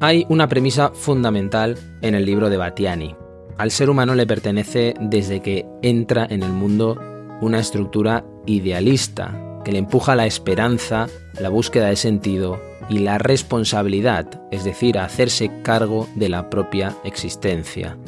Hay 0.00 0.26
una 0.28 0.48
premisa 0.48 0.90
fundamental 0.90 1.76
en 2.02 2.14
el 2.14 2.26
libro 2.26 2.50
de 2.50 2.56
Battiani. 2.56 3.14
Al 3.58 3.70
ser 3.70 3.88
humano 3.88 4.14
le 4.14 4.26
pertenece 4.26 4.94
desde 5.00 5.40
que 5.40 5.64
entra 5.82 6.26
en 6.28 6.42
el 6.42 6.52
mundo 6.52 7.00
una 7.40 7.58
estructura 7.58 8.24
idealista 8.46 9.60
que 9.64 9.72
le 9.72 9.78
empuja 9.78 10.12
a 10.12 10.16
la 10.16 10.26
esperanza, 10.26 11.08
la 11.40 11.48
búsqueda 11.48 11.86
de 11.86 11.96
sentido 11.96 12.60
y 12.88 12.98
la 12.98 13.18
responsabilidad, 13.18 14.42
es 14.50 14.64
decir, 14.64 14.98
hacerse 14.98 15.50
cargo 15.62 16.08
de 16.14 16.28
la 16.28 16.50
propia 16.50 16.96
existencia. 17.04 17.98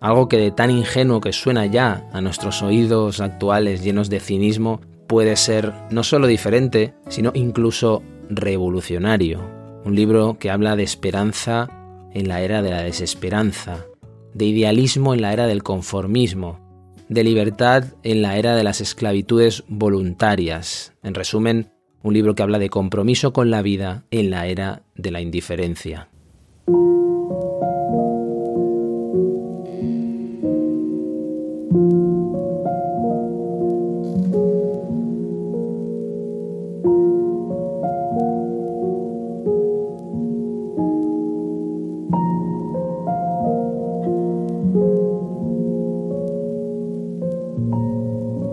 Algo 0.00 0.28
que 0.28 0.36
de 0.36 0.50
tan 0.50 0.70
ingenuo 0.70 1.20
que 1.20 1.32
suena 1.32 1.66
ya 1.66 2.08
a 2.12 2.20
nuestros 2.20 2.62
oídos 2.62 3.20
actuales 3.20 3.82
llenos 3.82 4.08
de 4.10 4.20
cinismo 4.20 4.80
puede 5.08 5.36
ser 5.36 5.72
no 5.90 6.04
solo 6.04 6.26
diferente, 6.26 6.94
sino 7.08 7.32
incluso 7.34 8.02
revolucionario. 8.28 9.40
Un 9.84 9.96
libro 9.96 10.38
que 10.38 10.50
habla 10.50 10.76
de 10.76 10.82
esperanza 10.84 11.68
en 12.12 12.28
la 12.28 12.42
era 12.42 12.62
de 12.62 12.70
la 12.70 12.82
desesperanza, 12.82 13.86
de 14.34 14.44
idealismo 14.44 15.14
en 15.14 15.22
la 15.22 15.32
era 15.32 15.46
del 15.46 15.62
conformismo, 15.62 16.60
de 17.08 17.24
libertad 17.24 17.84
en 18.02 18.22
la 18.22 18.36
era 18.36 18.54
de 18.54 18.64
las 18.64 18.80
esclavitudes 18.80 19.64
voluntarias. 19.66 20.92
En 21.02 21.14
resumen, 21.14 21.70
un 22.02 22.14
libro 22.14 22.34
que 22.34 22.42
habla 22.42 22.58
de 22.58 22.70
compromiso 22.70 23.32
con 23.32 23.50
la 23.50 23.62
vida 23.62 24.04
en 24.10 24.30
la 24.30 24.46
era 24.46 24.82
de 24.94 25.10
la 25.10 25.20
indiferencia. 25.20 26.08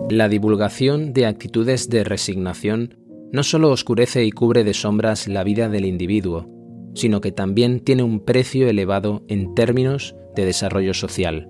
La 0.10 0.30
divulgación 0.30 1.12
de 1.12 1.26
actitudes 1.26 1.90
de 1.90 2.06
resignación 2.06 3.05
no 3.36 3.44
solo 3.44 3.70
oscurece 3.70 4.26
y 4.26 4.32
cubre 4.32 4.64
de 4.64 4.74
sombras 4.74 5.28
la 5.28 5.44
vida 5.44 5.70
del 5.70 5.86
individuo, 5.86 6.50
sino 6.96 7.22
que 7.22 7.32
también 7.32 7.82
tiene 7.82 8.02
un 8.02 8.22
precio 8.22 8.68
elevado 8.68 9.24
en 9.28 9.54
términos 9.54 10.16
de 10.36 10.46
desarrollo 10.46 10.94
social. 10.94 11.50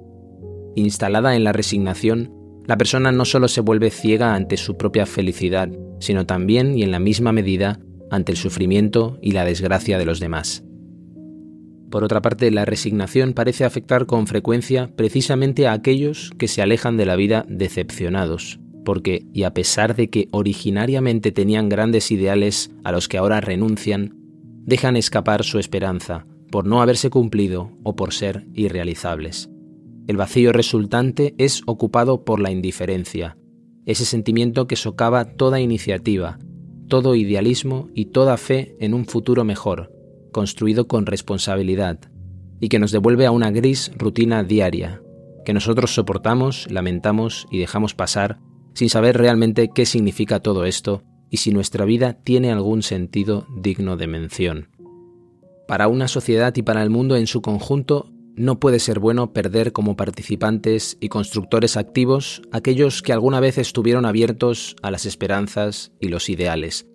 Instalada 0.75 1.36
en 1.36 1.44
la 1.44 1.54
resignación, 1.54 2.34
la 2.65 2.77
persona 2.77 3.12
no 3.12 3.24
solo 3.24 3.48
se 3.48 3.62
vuelve 3.62 3.92
ciega 3.92 4.34
ante 4.34 4.58
su 4.58 4.75
propia 4.75 5.06
felicidad, 5.06 5.70
sino 6.00 6.25
también 6.25 6.77
y 6.77 6.84
en 6.84 6.92
la 6.92 7.00
misma 7.00 7.32
medida 7.32 7.80
ante 8.10 8.32
el 8.32 8.38
sufrimiento 8.38 9.20
y 9.22 9.32
la 9.32 9.46
desgracia 9.46 10.00
de 10.00 10.06
los 10.06 10.20
demás. 10.20 10.63
Por 11.92 12.04
otra 12.04 12.22
parte, 12.22 12.50
la 12.50 12.65
resignación 12.65 13.34
parece 13.34 13.63
afectar 13.63 14.08
con 14.08 14.25
frecuencia 14.25 14.92
precisamente 14.96 15.68
a 15.68 15.74
aquellos 15.74 16.32
que 16.38 16.48
se 16.48 16.62
alejan 16.62 16.98
de 16.98 17.06
la 17.06 17.15
vida 17.15 17.46
decepcionados, 17.48 18.60
porque, 18.86 19.25
y 19.34 19.44
a 19.44 19.54
pesar 19.54 19.98
de 19.98 20.10
que 20.10 20.30
originariamente 20.32 21.34
tenían 21.34 21.68
grandes 21.68 22.12
ideales 22.12 22.72
a 22.86 22.94
los 22.94 23.10
que 23.10 23.18
ahora 23.18 23.42
renuncian, 23.42 24.15
dejan 24.63 24.96
escapar 24.96 25.44
su 25.44 25.60
esperanza 25.60 26.25
por 26.50 26.65
no 26.65 26.82
haberse 26.82 27.10
cumplido 27.10 27.72
o 27.84 27.98
por 27.98 28.13
ser 28.13 28.48
irrealizables. 28.54 29.50
El 30.08 30.15
vacío 30.15 30.54
resultante 30.54 31.36
es 31.38 31.63
ocupado 31.65 32.24
por 32.24 32.39
la 32.39 32.51
indiferencia, 32.51 33.38
ese 33.86 34.06
sentimiento 34.06 34.68
que 34.68 34.75
socava 34.75 35.25
toda 35.25 35.60
iniciativa, 35.60 36.39
todo 36.88 37.15
idealismo 37.15 37.89
y 37.94 38.06
toda 38.06 38.38
fe 38.38 38.77
en 38.80 38.94
un 38.94 39.06
futuro 39.06 39.44
mejor, 39.44 39.92
construido 40.32 40.88
con 40.88 41.06
responsabilidad, 41.06 42.00
y 42.60 42.70
que 42.70 42.80
nos 42.80 42.92
devuelve 42.92 43.25
a 43.25 43.32
una 43.32 43.51
gris 43.51 43.92
rutina 43.98 44.44
diaria, 44.44 45.01
que 45.44 45.54
nosotros 45.54 45.94
soportamos, 45.94 46.70
lamentamos 46.70 47.48
y 47.51 47.60
dejamos 47.60 47.96
pasar 47.96 48.39
sin 48.75 48.89
saber 48.89 49.17
realmente 49.17 49.70
qué 49.74 49.86
significa 49.86 50.39
todo 50.39 50.65
esto 50.65 51.01
y 51.32 51.38
si 51.38 51.51
nuestra 51.51 51.86
vida 51.86 52.13
tiene 52.13 52.51
algún 52.51 52.84
sentido 52.84 53.48
digno 53.58 53.98
de 53.98 54.08
mención. 54.08 54.70
Para 55.67 55.88
una 55.88 56.08
sociedad 56.08 56.55
y 56.55 56.62
para 56.62 56.84
el 56.84 56.91
mundo 56.91 57.15
en 57.15 57.25
su 57.25 57.41
conjunto, 57.41 58.12
no 58.36 58.60
puede 58.60 58.79
ser 58.79 59.00
bueno 59.00 59.34
perder 59.34 59.72
como 59.72 59.96
participantes 59.96 60.98
y 61.00 61.08
constructores 61.08 61.77
activos 61.77 62.41
aquellos 62.51 63.01
que 63.01 63.13
alguna 63.13 63.39
vez 63.39 63.58
estuvieron 63.58 64.05
abiertos 64.05 64.75
a 64.82 64.91
las 64.91 65.05
esperanzas 65.05 65.94
y 66.00 66.10
los 66.10 66.29
ideales, 66.29 66.86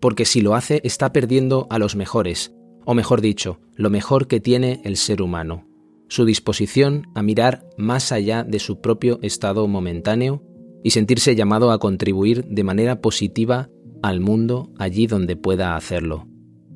porque 0.00 0.24
si 0.24 0.40
lo 0.40 0.54
hace 0.54 0.80
está 0.82 1.12
perdiendo 1.12 1.66
a 1.70 1.78
los 1.78 1.96
mejores, 1.96 2.54
o 2.86 2.94
mejor 2.94 3.20
dicho, 3.20 3.60
lo 3.74 3.90
mejor 3.90 4.26
que 4.26 4.40
tiene 4.40 4.80
el 4.84 4.96
ser 4.96 5.20
humano, 5.20 5.66
su 6.08 6.24
disposición 6.24 7.06
a 7.14 7.22
mirar 7.22 7.68
más 7.76 8.10
allá 8.10 8.42
de 8.42 8.58
su 8.58 8.80
propio 8.80 9.20
estado 9.22 9.68
momentáneo 9.68 10.42
y 10.82 10.90
sentirse 10.90 11.34
llamado 11.34 11.70
a 11.70 11.78
contribuir 11.78 12.44
de 12.46 12.64
manera 12.64 13.00
positiva 13.00 13.68
al 14.02 14.20
mundo 14.20 14.70
allí 14.78 15.06
donde 15.06 15.36
pueda 15.36 15.76
hacerlo. 15.76 16.26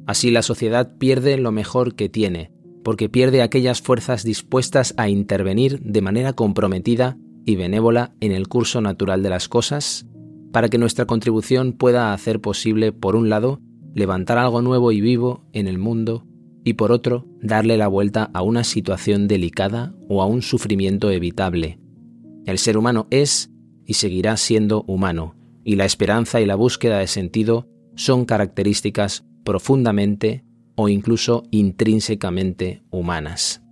Así 0.06 0.30
la 0.30 0.42
sociedad 0.42 0.96
pierde 0.98 1.38
lo 1.38 1.52
mejor 1.52 1.94
que 1.94 2.08
tiene, 2.08 2.52
porque 2.82 3.08
pierde 3.08 3.40
aquellas 3.40 3.80
fuerzas 3.80 4.22
dispuestas 4.24 4.94
a 4.98 5.08
intervenir 5.08 5.80
de 5.80 6.02
manera 6.02 6.34
comprometida 6.34 7.16
y 7.46 7.56
benévola 7.56 8.14
en 8.20 8.32
el 8.32 8.48
curso 8.48 8.80
natural 8.80 9.22
de 9.22 9.30
las 9.30 9.48
cosas, 9.48 10.06
para 10.52 10.68
que 10.68 10.78
nuestra 10.78 11.06
contribución 11.06 11.72
pueda 11.72 12.12
hacer 12.12 12.40
posible, 12.40 12.92
por 12.92 13.16
un 13.16 13.28
lado, 13.28 13.60
levantar 13.94 14.38
algo 14.38 14.62
nuevo 14.62 14.92
y 14.92 15.00
vivo 15.00 15.44
en 15.52 15.66
el 15.66 15.78
mundo, 15.78 16.26
y 16.62 16.74
por 16.74 16.92
otro, 16.92 17.26
darle 17.42 17.76
la 17.76 17.88
vuelta 17.88 18.30
a 18.32 18.42
una 18.42 18.64
situación 18.64 19.28
delicada 19.28 19.94
o 20.08 20.22
a 20.22 20.26
un 20.26 20.42
sufrimiento 20.42 21.10
evitable. 21.10 21.78
El 22.46 22.58
ser 22.58 22.76
humano 22.76 23.06
es 23.10 23.50
y 23.86 23.94
seguirá 23.94 24.36
siendo 24.36 24.82
humano, 24.86 25.34
y 25.64 25.76
la 25.76 25.84
esperanza 25.84 26.40
y 26.40 26.46
la 26.46 26.54
búsqueda 26.54 26.98
de 26.98 27.06
sentido 27.06 27.68
son 27.94 28.24
características 28.24 29.24
profundamente 29.44 30.44
o 30.76 30.88
incluso 30.88 31.44
intrínsecamente 31.50 32.82
humanas. 32.90 33.62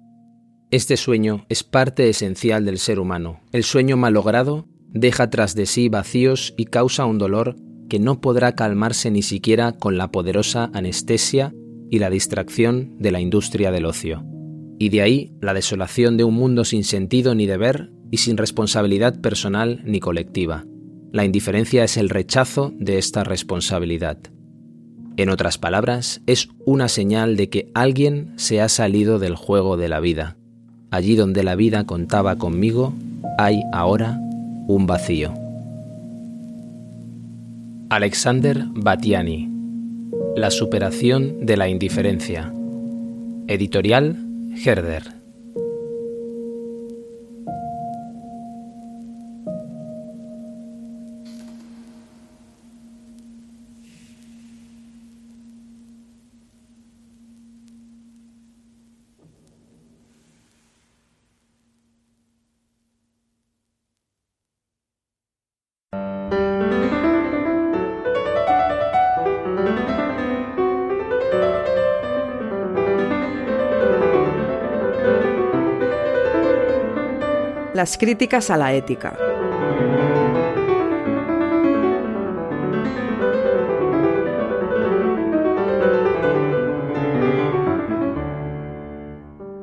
Este 0.70 0.96
sueño 0.96 1.44
es 1.48 1.64
parte 1.64 2.08
esencial 2.08 2.64
del 2.64 2.78
ser 2.78 2.98
humano. 2.98 3.40
El 3.52 3.64
sueño 3.64 3.96
malogrado 3.96 4.68
deja 4.88 5.28
tras 5.28 5.54
de 5.54 5.66
sí 5.66 5.88
vacíos 5.88 6.54
y 6.56 6.66
causa 6.66 7.04
un 7.04 7.18
dolor 7.18 7.56
que 7.88 7.98
no 7.98 8.20
podrá 8.20 8.54
calmarse 8.54 9.10
ni 9.10 9.22
siquiera 9.22 9.72
con 9.72 9.98
la 9.98 10.10
poderosa 10.10 10.70
anestesia 10.72 11.52
y 11.90 11.98
la 11.98 12.08
distracción 12.08 12.96
de 12.98 13.10
la 13.10 13.20
industria 13.20 13.70
del 13.70 13.84
ocio. 13.84 14.24
Y 14.78 14.88
de 14.88 15.02
ahí 15.02 15.34
la 15.42 15.52
desolación 15.52 16.16
de 16.16 16.24
un 16.24 16.34
mundo 16.34 16.64
sin 16.64 16.84
sentido 16.84 17.34
ni 17.34 17.46
deber 17.46 17.90
y 18.12 18.18
sin 18.18 18.36
responsabilidad 18.36 19.20
personal 19.20 19.80
ni 19.84 19.98
colectiva. 19.98 20.66
La 21.12 21.24
indiferencia 21.24 21.82
es 21.82 21.96
el 21.96 22.10
rechazo 22.10 22.72
de 22.78 22.98
esta 22.98 23.24
responsabilidad. 23.24 24.18
En 25.16 25.30
otras 25.30 25.58
palabras, 25.58 26.20
es 26.26 26.48
una 26.64 26.88
señal 26.88 27.36
de 27.36 27.48
que 27.48 27.70
alguien 27.74 28.34
se 28.36 28.60
ha 28.60 28.68
salido 28.68 29.18
del 29.18 29.34
juego 29.34 29.76
de 29.76 29.88
la 29.88 29.98
vida. 29.98 30.36
Allí 30.90 31.16
donde 31.16 31.42
la 31.42 31.56
vida 31.56 31.84
contaba 31.84 32.36
conmigo, 32.36 32.92
hay 33.38 33.62
ahora 33.72 34.20
un 34.68 34.86
vacío. 34.86 35.32
Alexander 37.88 38.64
Batiani 38.68 39.48
La 40.36 40.50
superación 40.50 41.46
de 41.46 41.56
la 41.56 41.68
indiferencia. 41.68 42.52
Editorial 43.48 44.16
Herder. 44.64 45.21
Las 77.82 77.98
críticas 77.98 78.48
a 78.48 78.56
la 78.56 78.72
ética. 78.74 79.18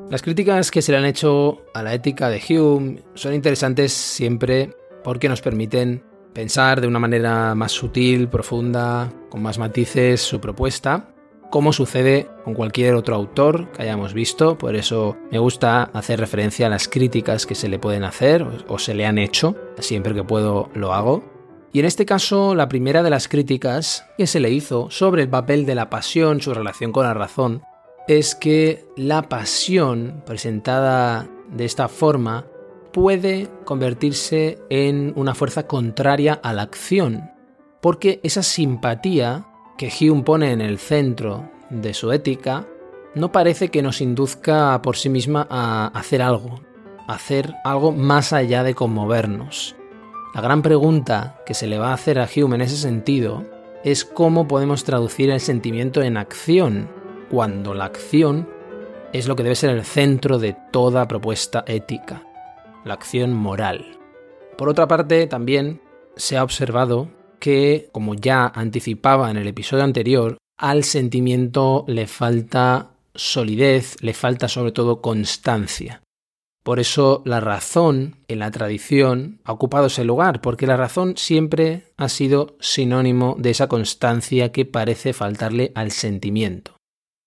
Las 0.09 0.21
críticas 0.21 0.69
que 0.69 0.81
se 0.81 0.91
le 0.91 0.97
han 0.97 1.05
hecho 1.05 1.63
a 1.73 1.81
la 1.81 1.93
ética 1.93 2.29
de 2.29 2.41
Hume 2.49 3.03
son 3.13 3.33
interesantes 3.33 3.93
siempre 3.93 4.75
porque 5.01 5.29
nos 5.29 5.39
permiten 5.39 6.03
pensar 6.33 6.81
de 6.81 6.87
una 6.87 6.99
manera 6.99 7.55
más 7.55 7.71
sutil, 7.71 8.27
profunda, 8.27 9.13
con 9.29 9.41
más 9.41 9.57
matices 9.57 10.19
su 10.19 10.41
propuesta 10.41 11.13
como 11.49 11.73
sucede 11.73 12.29
con 12.43 12.53
cualquier 12.53 12.95
otro 12.95 13.15
autor 13.15 13.71
que 13.71 13.83
hayamos 13.83 14.13
visto, 14.13 14.57
por 14.57 14.75
eso 14.75 15.17
me 15.31 15.39
gusta 15.39 15.83
hacer 15.93 16.19
referencia 16.19 16.67
a 16.67 16.69
las 16.69 16.87
críticas 16.87 17.45
que 17.45 17.55
se 17.55 17.69
le 17.69 17.79
pueden 17.79 18.03
hacer 18.03 18.45
o 18.67 18.79
se 18.79 18.93
le 18.93 19.05
han 19.05 19.17
hecho, 19.17 19.55
siempre 19.79 20.13
que 20.13 20.23
puedo 20.23 20.69
lo 20.73 20.93
hago. 20.93 21.23
Y 21.71 21.79
en 21.79 21.85
este 21.85 22.05
caso, 22.05 22.55
la 22.55 22.67
primera 22.67 23.03
de 23.03 23.11
las 23.11 23.27
críticas 23.27 24.05
que 24.17 24.27
se 24.27 24.39
le 24.39 24.49
hizo 24.49 24.89
sobre 24.89 25.23
el 25.23 25.29
papel 25.29 25.65
de 25.65 25.75
la 25.75 25.89
pasión, 25.89 26.41
su 26.41 26.53
relación 26.53 26.91
con 26.91 27.05
la 27.05 27.13
razón, 27.13 27.61
es 28.07 28.33
que 28.33 28.85
la 28.95 29.29
pasión 29.29 30.23
presentada 30.25 31.27
de 31.51 31.65
esta 31.65 31.87
forma 31.87 32.45
puede 32.91 33.47
convertirse 33.65 34.57
en 34.69 35.13
una 35.15 35.35
fuerza 35.35 35.67
contraria 35.67 36.33
a 36.33 36.53
la 36.53 36.63
acción, 36.63 37.29
porque 37.81 38.19
esa 38.23 38.41
simpatía 38.41 39.45
que 39.79 39.89
Hume 40.01 40.23
pone 40.23 40.51
en 40.51 40.59
el 40.59 40.77
centro 40.77 41.49
de 41.69 41.93
su 41.93 42.11
ética 42.11 42.67
no 43.15 43.31
parece 43.31 43.69
que 43.69 43.81
nos 43.81 44.01
induzca 44.01 44.81
por 44.81 44.97
sí 44.97 45.07
misma 45.07 45.47
a 45.49 45.87
hacer 45.87 46.21
algo, 46.21 46.59
a 47.07 47.13
hacer 47.13 47.55
algo 47.63 47.93
más 47.93 48.33
allá 48.33 48.63
de 48.63 48.75
conmovernos. 48.75 49.77
La 50.35 50.41
gran 50.41 50.61
pregunta 50.63 51.39
que 51.45 51.53
se 51.53 51.65
le 51.65 51.79
va 51.79 51.91
a 51.91 51.93
hacer 51.93 52.19
a 52.19 52.27
Hume 52.27 52.55
en 52.55 52.61
ese 52.61 52.75
sentido 52.75 53.45
es 53.85 54.03
cómo 54.03 54.49
podemos 54.49 54.83
traducir 54.83 55.29
el 55.29 55.39
sentimiento 55.39 56.01
en 56.01 56.17
acción, 56.17 56.89
cuando 57.31 57.73
la 57.73 57.85
acción 57.85 58.49
es 59.13 59.29
lo 59.29 59.37
que 59.37 59.43
debe 59.43 59.55
ser 59.55 59.69
el 59.69 59.85
centro 59.85 60.39
de 60.39 60.57
toda 60.73 61.07
propuesta 61.07 61.63
ética, 61.65 62.23
la 62.83 62.95
acción 62.95 63.33
moral. 63.33 63.97
Por 64.57 64.67
otra 64.67 64.89
parte, 64.89 65.25
también 65.25 65.79
se 66.17 66.35
ha 66.35 66.43
observado 66.43 67.07
que, 67.39 67.89
como 67.91 68.13
ya 68.13 68.47
anticipaba 68.47 69.31
en 69.31 69.37
el 69.37 69.47
episodio 69.47 69.83
anterior, 69.83 70.37
al 70.57 70.83
sentimiento 70.83 71.85
le 71.87 72.05
falta 72.05 72.91
solidez, 73.15 73.95
le 74.01 74.13
falta 74.13 74.47
sobre 74.47 74.71
todo 74.71 75.01
constancia. 75.01 76.01
Por 76.63 76.79
eso 76.79 77.23
la 77.25 77.39
razón 77.39 78.17
en 78.27 78.39
la 78.39 78.51
tradición 78.51 79.39
ha 79.45 79.53
ocupado 79.53 79.87
ese 79.87 80.03
lugar, 80.03 80.41
porque 80.41 80.67
la 80.67 80.77
razón 80.77 81.15
siempre 81.17 81.83
ha 81.97 82.09
sido 82.09 82.57
sinónimo 82.59 83.35
de 83.39 83.51
esa 83.51 83.67
constancia 83.67 84.51
que 84.51 84.65
parece 84.65 85.13
faltarle 85.13 85.71
al 85.75 85.91
sentimiento. 85.91 86.75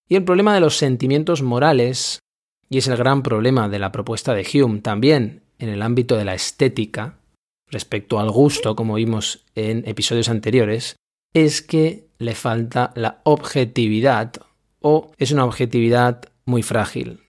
Y 0.08 0.16
el 0.16 0.24
problema 0.24 0.54
de 0.54 0.60
los 0.60 0.76
sentimientos 0.76 1.42
morales, 1.42 2.20
y 2.68 2.78
es 2.78 2.86
el 2.88 2.96
gran 2.96 3.22
problema 3.22 3.68
de 3.68 3.78
la 3.78 3.90
propuesta 3.92 4.34
de 4.34 4.46
Hume 4.54 4.80
también 4.80 5.42
en 5.58 5.70
el 5.70 5.82
ámbito 5.82 6.16
de 6.16 6.24
la 6.24 6.34
estética, 6.34 7.16
respecto 7.72 8.20
al 8.20 8.30
gusto, 8.30 8.76
como 8.76 8.94
vimos 8.94 9.44
en 9.56 9.82
episodios 9.88 10.28
anteriores, 10.28 10.96
es 11.34 11.62
que 11.62 12.06
le 12.18 12.34
falta 12.34 12.92
la 12.94 13.20
objetividad 13.24 14.34
o 14.80 15.12
es 15.18 15.32
una 15.32 15.44
objetividad 15.44 16.22
muy 16.44 16.62
frágil. 16.62 17.20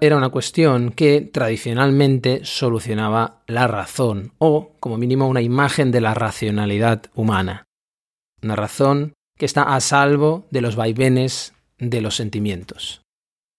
Era 0.00 0.16
una 0.16 0.30
cuestión 0.30 0.90
que 0.90 1.20
tradicionalmente 1.20 2.40
solucionaba 2.44 3.42
la 3.46 3.68
razón 3.68 4.32
o, 4.38 4.72
como 4.80 4.98
mínimo, 4.98 5.28
una 5.28 5.42
imagen 5.42 5.92
de 5.92 6.00
la 6.00 6.14
racionalidad 6.14 7.04
humana. 7.14 7.64
Una 8.42 8.56
razón 8.56 9.12
que 9.38 9.46
está 9.46 9.74
a 9.74 9.80
salvo 9.80 10.46
de 10.50 10.60
los 10.60 10.76
vaivenes 10.76 11.54
de 11.78 12.00
los 12.00 12.16
sentimientos. 12.16 13.02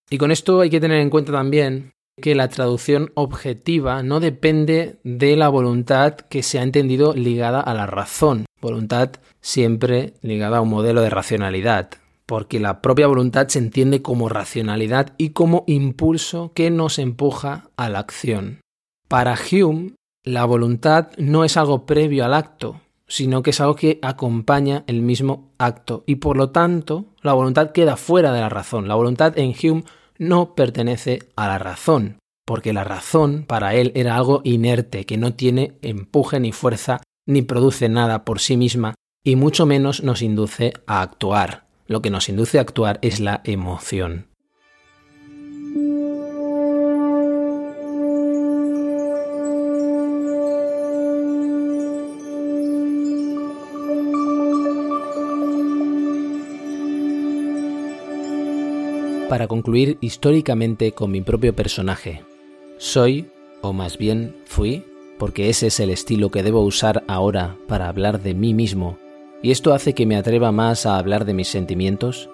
Y 0.09 0.17
con 0.17 0.31
esto 0.31 0.61
hay 0.61 0.69
que 0.69 0.79
tener 0.79 0.99
en 0.99 1.09
cuenta 1.09 1.31
también 1.31 1.91
que 2.21 2.35
la 2.35 2.47
traducción 2.47 3.11
objetiva 3.15 4.01
no 4.03 4.19
depende 4.19 4.99
de 5.03 5.35
la 5.35 5.49
voluntad 5.49 6.15
que 6.15 6.43
se 6.43 6.59
ha 6.59 6.63
entendido 6.63 7.13
ligada 7.13 7.59
a 7.59 7.73
la 7.73 7.87
razón, 7.87 8.45
voluntad 8.61 9.11
siempre 9.41 10.13
ligada 10.21 10.57
a 10.57 10.61
un 10.61 10.69
modelo 10.69 11.01
de 11.01 11.09
racionalidad, 11.09 11.89
porque 12.25 12.59
la 12.59 12.81
propia 12.81 13.07
voluntad 13.07 13.47
se 13.49 13.59
entiende 13.59 14.01
como 14.01 14.29
racionalidad 14.29 15.13
y 15.17 15.29
como 15.31 15.63
impulso 15.67 16.51
que 16.55 16.71
nos 16.71 16.99
empuja 16.99 17.69
a 17.75 17.89
la 17.89 17.99
acción. 17.99 18.61
Para 19.07 19.35
Hume, 19.51 19.93
la 20.23 20.45
voluntad 20.45 21.09
no 21.17 21.43
es 21.43 21.57
algo 21.57 21.85
previo 21.85 22.25
al 22.25 22.33
acto, 22.33 22.81
sino 23.07 23.43
que 23.43 23.51
es 23.51 23.61
algo 23.61 23.75
que 23.75 23.99
acompaña 24.01 24.83
el 24.87 25.01
mismo 25.01 25.51
acto, 25.59 26.03
y 26.07 26.15
por 26.15 26.37
lo 26.37 26.49
tanto 26.49 27.05
la 27.21 27.33
voluntad 27.33 27.71
queda 27.71 27.97
fuera 27.97 28.31
de 28.31 28.39
la 28.39 28.49
razón. 28.49 28.87
La 28.87 28.95
voluntad 28.95 29.37
en 29.37 29.53
Hume 29.61 29.83
no 30.17 30.55
pertenece 30.55 31.19
a 31.35 31.47
la 31.47 31.57
razón, 31.57 32.19
porque 32.45 32.73
la 32.73 32.83
razón 32.83 33.45
para 33.47 33.75
él 33.75 33.91
era 33.95 34.15
algo 34.15 34.41
inerte, 34.43 35.05
que 35.05 35.17
no 35.17 35.33
tiene 35.33 35.77
empuje 35.81 36.39
ni 36.39 36.51
fuerza, 36.51 37.01
ni 37.27 37.41
produce 37.41 37.89
nada 37.89 38.23
por 38.23 38.39
sí 38.39 38.57
misma, 38.57 38.95
y 39.23 39.35
mucho 39.35 39.65
menos 39.65 40.03
nos 40.03 40.21
induce 40.21 40.73
a 40.85 41.01
actuar. 41.01 41.65
Lo 41.87 42.01
que 42.01 42.09
nos 42.09 42.29
induce 42.29 42.57
a 42.57 42.61
actuar 42.61 42.99
es 43.01 43.19
la 43.19 43.41
emoción. 43.43 44.27
Para 59.35 59.49
concluir 59.49 59.97
históricamente 59.99 60.93
con 60.93 61.11
mi 61.11 61.19
propio 61.19 61.53
personaje. 61.53 62.23
Soy, 62.77 63.25
o 63.61 63.73
más 63.73 63.97
bien 63.97 64.33
fui, 64.45 64.85
porque 65.19 65.49
ese 65.49 65.67
es 65.67 65.81
el 65.81 65.89
estilo 65.89 66.31
que 66.31 66.41
debo 66.41 66.61
usar 66.61 67.03
ahora 67.09 67.57
para 67.67 67.89
hablar 67.89 68.23
de 68.23 68.33
mí 68.33 68.53
mismo, 68.53 68.97
y 69.43 69.51
esto 69.51 69.73
hace 69.73 69.91
que 69.91 70.05
me 70.05 70.15
atreva 70.15 70.53
más 70.53 70.85
a 70.85 70.97
hablar 70.97 71.25
de 71.25 71.33
mis 71.33 71.49
sentimientos. 71.49 72.29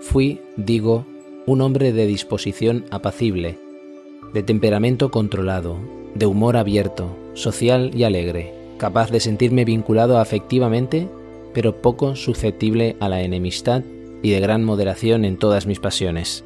Fui, 0.00 0.42
digo, 0.58 1.06
un 1.46 1.62
hombre 1.62 1.94
de 1.94 2.06
disposición 2.06 2.84
apacible, 2.90 3.58
de 4.34 4.42
temperamento 4.42 5.10
controlado, 5.10 5.78
de 6.14 6.26
humor 6.26 6.58
abierto, 6.58 7.16
social 7.32 7.92
y 7.94 8.04
alegre, 8.04 8.52
capaz 8.76 9.10
de 9.10 9.20
sentirme 9.20 9.64
vinculado 9.64 10.18
afectivamente, 10.18 11.08
pero 11.54 11.80
poco 11.80 12.14
susceptible 12.14 12.94
a 13.00 13.08
la 13.08 13.22
enemistad 13.22 13.84
y 14.26 14.30
de 14.30 14.40
gran 14.40 14.64
moderación 14.64 15.24
en 15.24 15.36
todas 15.36 15.66
mis 15.66 15.78
pasiones. 15.78 16.42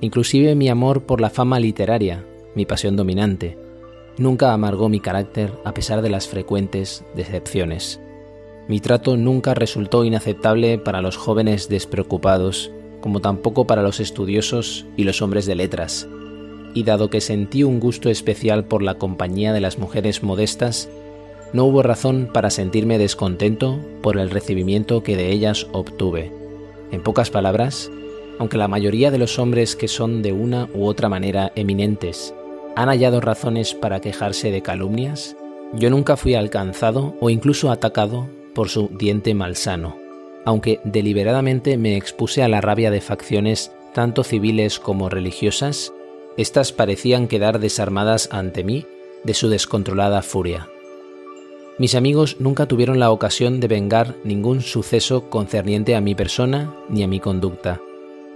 Inclusive 0.00 0.54
mi 0.54 0.68
amor 0.68 1.02
por 1.02 1.20
la 1.20 1.28
fama 1.28 1.58
literaria, 1.58 2.24
mi 2.54 2.66
pasión 2.66 2.94
dominante, 2.94 3.58
nunca 4.16 4.52
amargó 4.52 4.88
mi 4.88 5.00
carácter 5.00 5.50
a 5.64 5.74
pesar 5.74 6.02
de 6.02 6.08
las 6.08 6.28
frecuentes 6.28 7.04
decepciones. 7.16 8.00
Mi 8.68 8.78
trato 8.78 9.16
nunca 9.16 9.54
resultó 9.54 10.04
inaceptable 10.04 10.78
para 10.78 11.02
los 11.02 11.16
jóvenes 11.16 11.68
despreocupados, 11.68 12.70
como 13.00 13.18
tampoco 13.18 13.66
para 13.66 13.82
los 13.82 13.98
estudiosos 13.98 14.86
y 14.96 15.02
los 15.02 15.20
hombres 15.20 15.46
de 15.46 15.56
letras, 15.56 16.06
y 16.74 16.84
dado 16.84 17.10
que 17.10 17.20
sentí 17.20 17.64
un 17.64 17.80
gusto 17.80 18.08
especial 18.08 18.66
por 18.66 18.84
la 18.84 18.98
compañía 18.98 19.52
de 19.52 19.60
las 19.60 19.80
mujeres 19.80 20.22
modestas, 20.22 20.88
no 21.52 21.64
hubo 21.64 21.82
razón 21.82 22.30
para 22.32 22.50
sentirme 22.50 22.98
descontento 22.98 23.80
por 24.00 24.16
el 24.16 24.30
recibimiento 24.30 25.02
que 25.02 25.16
de 25.16 25.32
ellas 25.32 25.66
obtuve. 25.72 26.43
En 26.90 27.02
pocas 27.02 27.30
palabras, 27.30 27.90
aunque 28.38 28.58
la 28.58 28.68
mayoría 28.68 29.10
de 29.10 29.18
los 29.18 29.38
hombres 29.38 29.76
que 29.76 29.88
son 29.88 30.22
de 30.22 30.32
una 30.32 30.68
u 30.74 30.86
otra 30.86 31.08
manera 31.08 31.52
eminentes 31.54 32.34
han 32.76 32.88
hallado 32.88 33.20
razones 33.20 33.74
para 33.74 34.00
quejarse 34.00 34.50
de 34.50 34.62
calumnias, 34.62 35.36
yo 35.72 35.90
nunca 35.90 36.16
fui 36.16 36.34
alcanzado 36.34 37.14
o 37.20 37.30
incluso 37.30 37.70
atacado 37.70 38.28
por 38.54 38.68
su 38.68 38.88
diente 38.88 39.34
malsano, 39.34 39.96
aunque 40.44 40.80
deliberadamente 40.84 41.76
me 41.76 41.96
expuse 41.96 42.42
a 42.42 42.48
la 42.48 42.60
rabia 42.60 42.90
de 42.90 43.00
facciones 43.00 43.72
tanto 43.92 44.24
civiles 44.24 44.80
como 44.80 45.08
religiosas, 45.08 45.92
éstas 46.36 46.72
parecían 46.72 47.28
quedar 47.28 47.60
desarmadas 47.60 48.28
ante 48.32 48.64
mí 48.64 48.86
de 49.22 49.34
su 49.34 49.48
descontrolada 49.48 50.20
furia. 50.22 50.68
Mis 51.76 51.96
amigos 51.96 52.36
nunca 52.38 52.66
tuvieron 52.66 53.00
la 53.00 53.10
ocasión 53.10 53.58
de 53.58 53.66
vengar 53.66 54.14
ningún 54.22 54.60
suceso 54.60 55.28
concerniente 55.28 55.96
a 55.96 56.00
mi 56.00 56.14
persona 56.14 56.72
ni 56.88 57.02
a 57.02 57.08
mi 57.08 57.18
conducta. 57.18 57.80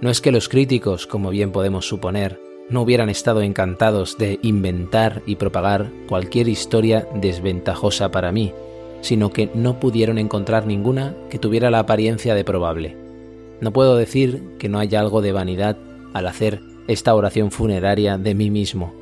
No 0.01 0.09
es 0.09 0.19
que 0.19 0.33
los 0.33 0.49
críticos, 0.49 1.07
como 1.07 1.29
bien 1.29 1.53
podemos 1.53 1.87
suponer, 1.87 2.37
no 2.69 2.81
hubieran 2.81 3.09
estado 3.09 3.41
encantados 3.41 4.17
de 4.17 4.39
inventar 4.41 5.21
y 5.25 5.37
propagar 5.37 5.89
cualquier 6.09 6.49
historia 6.49 7.07
desventajosa 7.15 8.11
para 8.11 8.33
mí, 8.33 8.51
sino 8.99 9.31
que 9.31 9.49
no 9.53 9.79
pudieron 9.79 10.17
encontrar 10.17 10.67
ninguna 10.67 11.15
que 11.29 11.39
tuviera 11.39 11.71
la 11.71 11.79
apariencia 11.79 12.35
de 12.35 12.43
probable. 12.43 12.97
No 13.61 13.71
puedo 13.71 13.95
decir 13.95 14.43
que 14.59 14.67
no 14.67 14.79
haya 14.79 14.99
algo 14.99 15.21
de 15.21 15.31
vanidad 15.31 15.77
al 16.13 16.27
hacer 16.27 16.59
esta 16.89 17.15
oración 17.15 17.51
funeraria 17.51 18.17
de 18.17 18.35
mí 18.35 18.51
mismo, 18.51 18.93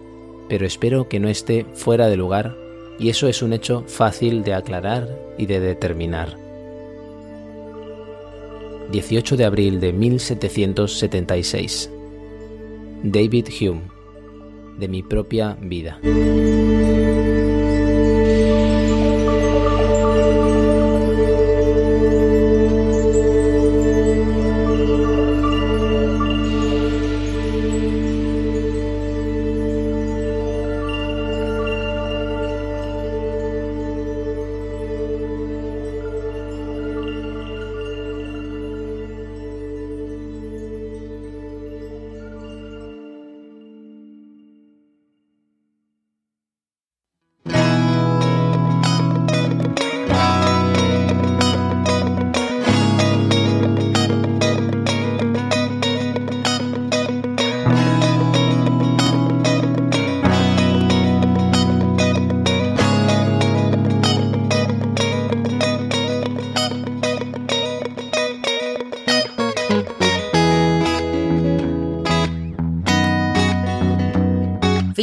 pero 0.47 0.67
espero 0.67 1.09
que 1.09 1.19
no 1.19 1.27
esté 1.27 1.65
fuera 1.73 2.07
de 2.07 2.17
lugar 2.17 2.66
y 2.99 3.09
eso 3.09 3.27
es 3.27 3.41
un 3.41 3.53
hecho 3.53 3.83
fácil 3.87 4.43
de 4.43 4.53
aclarar 4.53 5.07
y 5.37 5.45
de 5.45 5.59
determinar. 5.59 6.37
18 8.91 9.37
de 9.37 9.45
abril 9.45 9.79
de 9.81 9.91
1776 9.91 11.91
David 13.03 13.47
Hume 13.59 13.81
de 14.77 14.87
mi 14.87 15.03
propia 15.03 15.57
vida. 15.59 15.99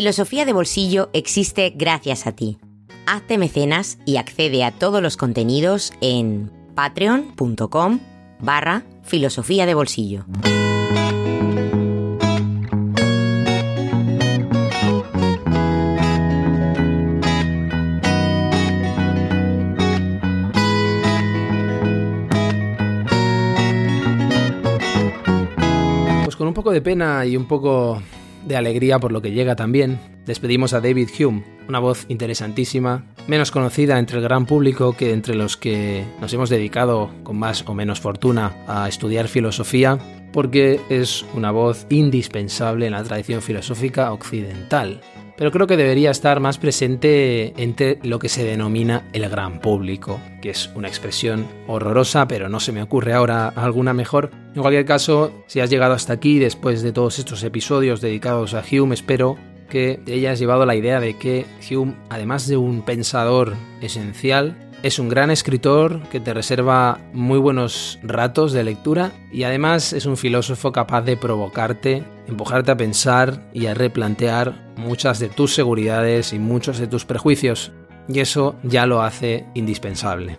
Filosofía 0.05 0.45
de 0.45 0.53
Bolsillo 0.53 1.09
existe 1.15 1.73
gracias 1.75 2.27
a 2.27 2.33
ti. 2.33 2.59
Hazte 3.07 3.39
mecenas 3.39 3.97
y 4.05 4.19
accede 4.19 4.63
a 4.63 4.71
todos 4.71 5.01
los 5.01 5.17
contenidos 5.17 5.95
en 6.03 6.53
patreon.com 6.75 8.01
barra 8.39 8.85
filosofía 9.03 9.65
de 9.65 9.73
bolsillo. 9.73 10.27
Pues 26.25 26.37
con 26.37 26.47
un 26.47 26.53
poco 26.53 26.73
de 26.73 26.83
pena 26.83 27.25
y 27.25 27.39
un 27.39 27.47
poco 27.47 28.03
de 28.47 28.57
alegría 28.57 28.99
por 28.99 29.13
lo 29.13 29.23
que 29.23 29.33
llega 29.33 29.57
también, 29.57 29.99
despedimos 30.27 30.73
a 30.73 30.81
David 30.81 31.09
Hume, 31.19 31.45
una 31.69 31.79
voz 31.79 32.07
interesantísima, 32.09 33.05
menos 33.27 33.51
conocida 33.51 33.99
entre 33.99 34.19
el 34.19 34.23
gran 34.23 34.47
público 34.47 34.95
que 34.97 35.13
entre 35.13 35.35
los 35.35 35.57
que 35.57 36.05
nos 36.21 36.33
hemos 36.33 36.51
dedicado 36.51 37.11
con 37.23 37.39
más 37.39 37.65
o 37.67 37.75
menos 37.75 38.01
fortuna 38.01 38.55
a 38.67 38.89
estudiar 38.89 39.29
filosofía, 39.29 39.99
porque 40.33 40.81
es 40.89 41.25
una 41.35 41.51
voz 41.51 41.87
indispensable 41.91 42.87
en 42.87 42.93
la 42.93 43.05
tradición 43.05 43.41
filosófica 43.41 44.13
occidental 44.13 45.01
pero 45.37 45.51
creo 45.51 45.67
que 45.67 45.77
debería 45.77 46.11
estar 46.11 46.41
más 46.41 46.59
presente 46.59 47.55
entre 47.57 47.99
lo 48.03 48.19
que 48.19 48.29
se 48.29 48.45
denomina 48.45 49.09
el 49.13 49.29
gran 49.29 49.61
público, 49.61 50.21
que 50.41 50.51
es 50.51 50.71
una 50.75 50.89
expresión 50.89 51.47
horrorosa, 51.67 52.29
pero 52.29 52.49
no 52.49 52.61
se 52.61 52.73
me 52.73 52.83
ocurre 52.83 53.13
ahora 53.13 53.49
alguna 53.49 53.93
mejor. 53.93 54.31
En 54.55 54.63
cualquier 54.63 54.85
caso, 54.85 55.45
si 55.47 55.61
has 55.61 55.71
llegado 55.71 55.95
hasta 55.95 56.13
aquí 56.13 56.39
después 56.39 56.83
de 56.83 56.93
todos 56.93 57.19
estos 57.19 57.43
episodios 57.43 58.01
dedicados 58.01 58.55
a 58.55 58.63
Hume, 58.63 58.95
espero 58.95 59.37
que 59.69 60.01
hayas 60.07 60.39
llevado 60.39 60.67
la 60.67 60.77
idea 60.77 61.01
de 61.01 61.17
que 61.19 61.47
Hume, 61.71 61.95
además 62.09 62.47
de 62.47 62.57
un 62.57 62.83
pensador 62.83 63.55
esencial, 63.81 64.64
es 64.85 64.99
un 64.99 65.09
gran 65.09 65.31
escritor 65.31 66.03
que 66.11 66.21
te 66.21 66.35
reserva 66.35 67.01
muy 67.15 67.39
buenos 67.39 67.99
ratos 68.03 68.53
de 68.53 68.65
lectura 68.65 69.13
y 69.33 69.45
además 69.45 69.95
es 69.95 70.05
un 70.05 70.19
filósofo 70.19 70.73
capaz 70.73 71.01
de 71.01 71.17
provocarte, 71.17 72.05
empujarte 72.29 72.71
a 72.71 72.77
pensar 72.77 73.49
y 73.55 73.65
a 73.65 73.73
replantear 73.73 74.75
muchas 74.77 75.21
de 75.21 75.31
tus 75.31 75.55
seguridades 75.55 76.35
y 76.35 76.39
muchos 76.39 76.79
de 76.79 76.87
tus 76.87 77.07
prejuicios. 77.07 77.73
Y 78.09 78.21
eso 78.21 78.57
ya 78.63 78.85
lo 78.85 79.01
hace 79.01 79.47
indispensable. 79.55 80.39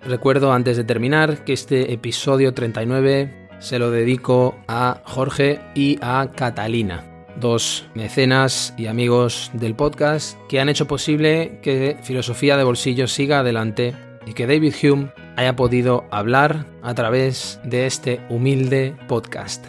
Recuerdo 0.00 0.54
antes 0.54 0.78
de 0.78 0.84
terminar 0.84 1.44
que 1.44 1.52
este 1.52 1.92
episodio 1.92 2.54
39 2.54 3.50
se 3.58 3.78
lo 3.78 3.90
dedico 3.90 4.56
a 4.66 5.02
Jorge 5.04 5.60
y 5.74 5.98
a 6.00 6.30
Catalina 6.34 7.17
dos 7.40 7.86
mecenas 7.94 8.74
y 8.76 8.86
amigos 8.86 9.50
del 9.52 9.74
podcast 9.74 10.38
que 10.48 10.60
han 10.60 10.68
hecho 10.68 10.86
posible 10.86 11.60
que 11.62 11.96
Filosofía 12.02 12.56
de 12.56 12.64
Bolsillo 12.64 13.06
siga 13.06 13.40
adelante 13.40 13.94
y 14.26 14.32
que 14.32 14.46
David 14.46 14.74
Hume 14.82 15.12
haya 15.36 15.56
podido 15.56 16.04
hablar 16.10 16.66
a 16.82 16.94
través 16.94 17.60
de 17.64 17.86
este 17.86 18.20
humilde 18.28 18.96
podcast. 19.06 19.66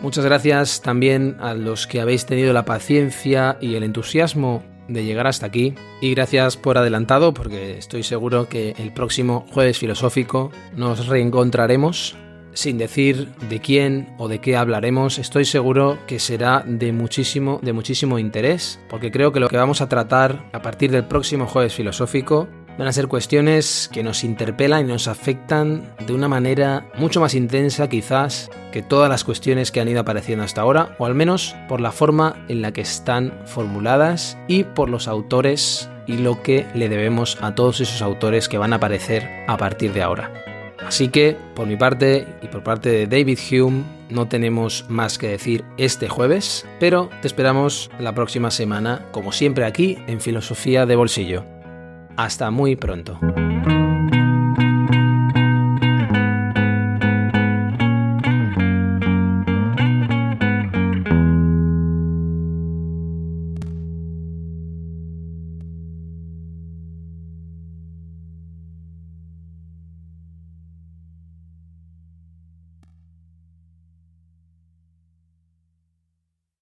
Muchas 0.00 0.24
gracias 0.24 0.82
también 0.82 1.36
a 1.40 1.54
los 1.54 1.86
que 1.86 2.00
habéis 2.00 2.26
tenido 2.26 2.52
la 2.52 2.64
paciencia 2.64 3.56
y 3.60 3.74
el 3.74 3.84
entusiasmo 3.84 4.62
de 4.88 5.04
llegar 5.04 5.26
hasta 5.26 5.46
aquí 5.46 5.74
y 6.00 6.14
gracias 6.14 6.56
por 6.56 6.76
adelantado 6.76 7.32
porque 7.32 7.78
estoy 7.78 8.02
seguro 8.02 8.48
que 8.48 8.74
el 8.78 8.92
próximo 8.92 9.46
jueves 9.50 9.78
filosófico 9.78 10.50
nos 10.76 11.06
reencontraremos 11.06 12.16
sin 12.54 12.78
decir 12.78 13.28
de 13.48 13.60
quién 13.60 14.14
o 14.18 14.28
de 14.28 14.40
qué 14.40 14.56
hablaremos, 14.56 15.18
estoy 15.18 15.44
seguro 15.44 15.98
que 16.06 16.18
será 16.18 16.64
de 16.66 16.92
muchísimo, 16.92 17.60
de 17.62 17.72
muchísimo 17.72 18.18
interés, 18.18 18.80
porque 18.88 19.10
creo 19.10 19.32
que 19.32 19.40
lo 19.40 19.48
que 19.48 19.56
vamos 19.56 19.80
a 19.80 19.88
tratar 19.88 20.44
a 20.52 20.62
partir 20.62 20.90
del 20.90 21.04
próximo 21.04 21.46
jueves 21.46 21.74
filosófico 21.74 22.48
van 22.78 22.88
a 22.88 22.92
ser 22.92 23.08
cuestiones 23.08 23.88
que 23.92 24.02
nos 24.02 24.24
interpelan 24.24 24.84
y 24.84 24.88
nos 24.88 25.08
afectan 25.08 25.94
de 26.06 26.12
una 26.12 26.28
manera 26.28 26.86
mucho 26.96 27.20
más 27.20 27.34
intensa 27.34 27.88
quizás 27.88 28.50
que 28.72 28.82
todas 28.82 29.08
las 29.08 29.24
cuestiones 29.24 29.70
que 29.70 29.80
han 29.80 29.88
ido 29.88 30.00
apareciendo 30.00 30.44
hasta 30.44 30.62
ahora, 30.62 30.96
o 30.98 31.06
al 31.06 31.14
menos 31.14 31.54
por 31.68 31.80
la 31.80 31.92
forma 31.92 32.44
en 32.48 32.62
la 32.62 32.72
que 32.72 32.80
están 32.80 33.32
formuladas 33.46 34.36
y 34.48 34.64
por 34.64 34.88
los 34.88 35.06
autores 35.06 35.88
y 36.06 36.18
lo 36.18 36.42
que 36.42 36.66
le 36.74 36.88
debemos 36.88 37.38
a 37.40 37.54
todos 37.54 37.80
esos 37.80 38.02
autores 38.02 38.48
que 38.48 38.58
van 38.58 38.72
a 38.72 38.76
aparecer 38.76 39.28
a 39.46 39.56
partir 39.56 39.92
de 39.92 40.02
ahora. 40.02 40.53
Así 40.86 41.08
que, 41.08 41.36
por 41.54 41.66
mi 41.66 41.76
parte 41.76 42.26
y 42.42 42.48
por 42.48 42.62
parte 42.62 42.90
de 42.90 43.06
David 43.06 43.38
Hume, 43.50 43.84
no 44.10 44.28
tenemos 44.28 44.84
más 44.88 45.18
que 45.18 45.28
decir 45.28 45.64
este 45.76 46.08
jueves, 46.08 46.66
pero 46.78 47.10
te 47.20 47.26
esperamos 47.26 47.90
la 47.98 48.14
próxima 48.14 48.50
semana, 48.50 49.06
como 49.10 49.32
siempre 49.32 49.64
aquí 49.64 49.98
en 50.06 50.20
Filosofía 50.20 50.86
de 50.86 50.96
Bolsillo. 50.96 51.44
Hasta 52.16 52.50
muy 52.50 52.76
pronto. 52.76 53.18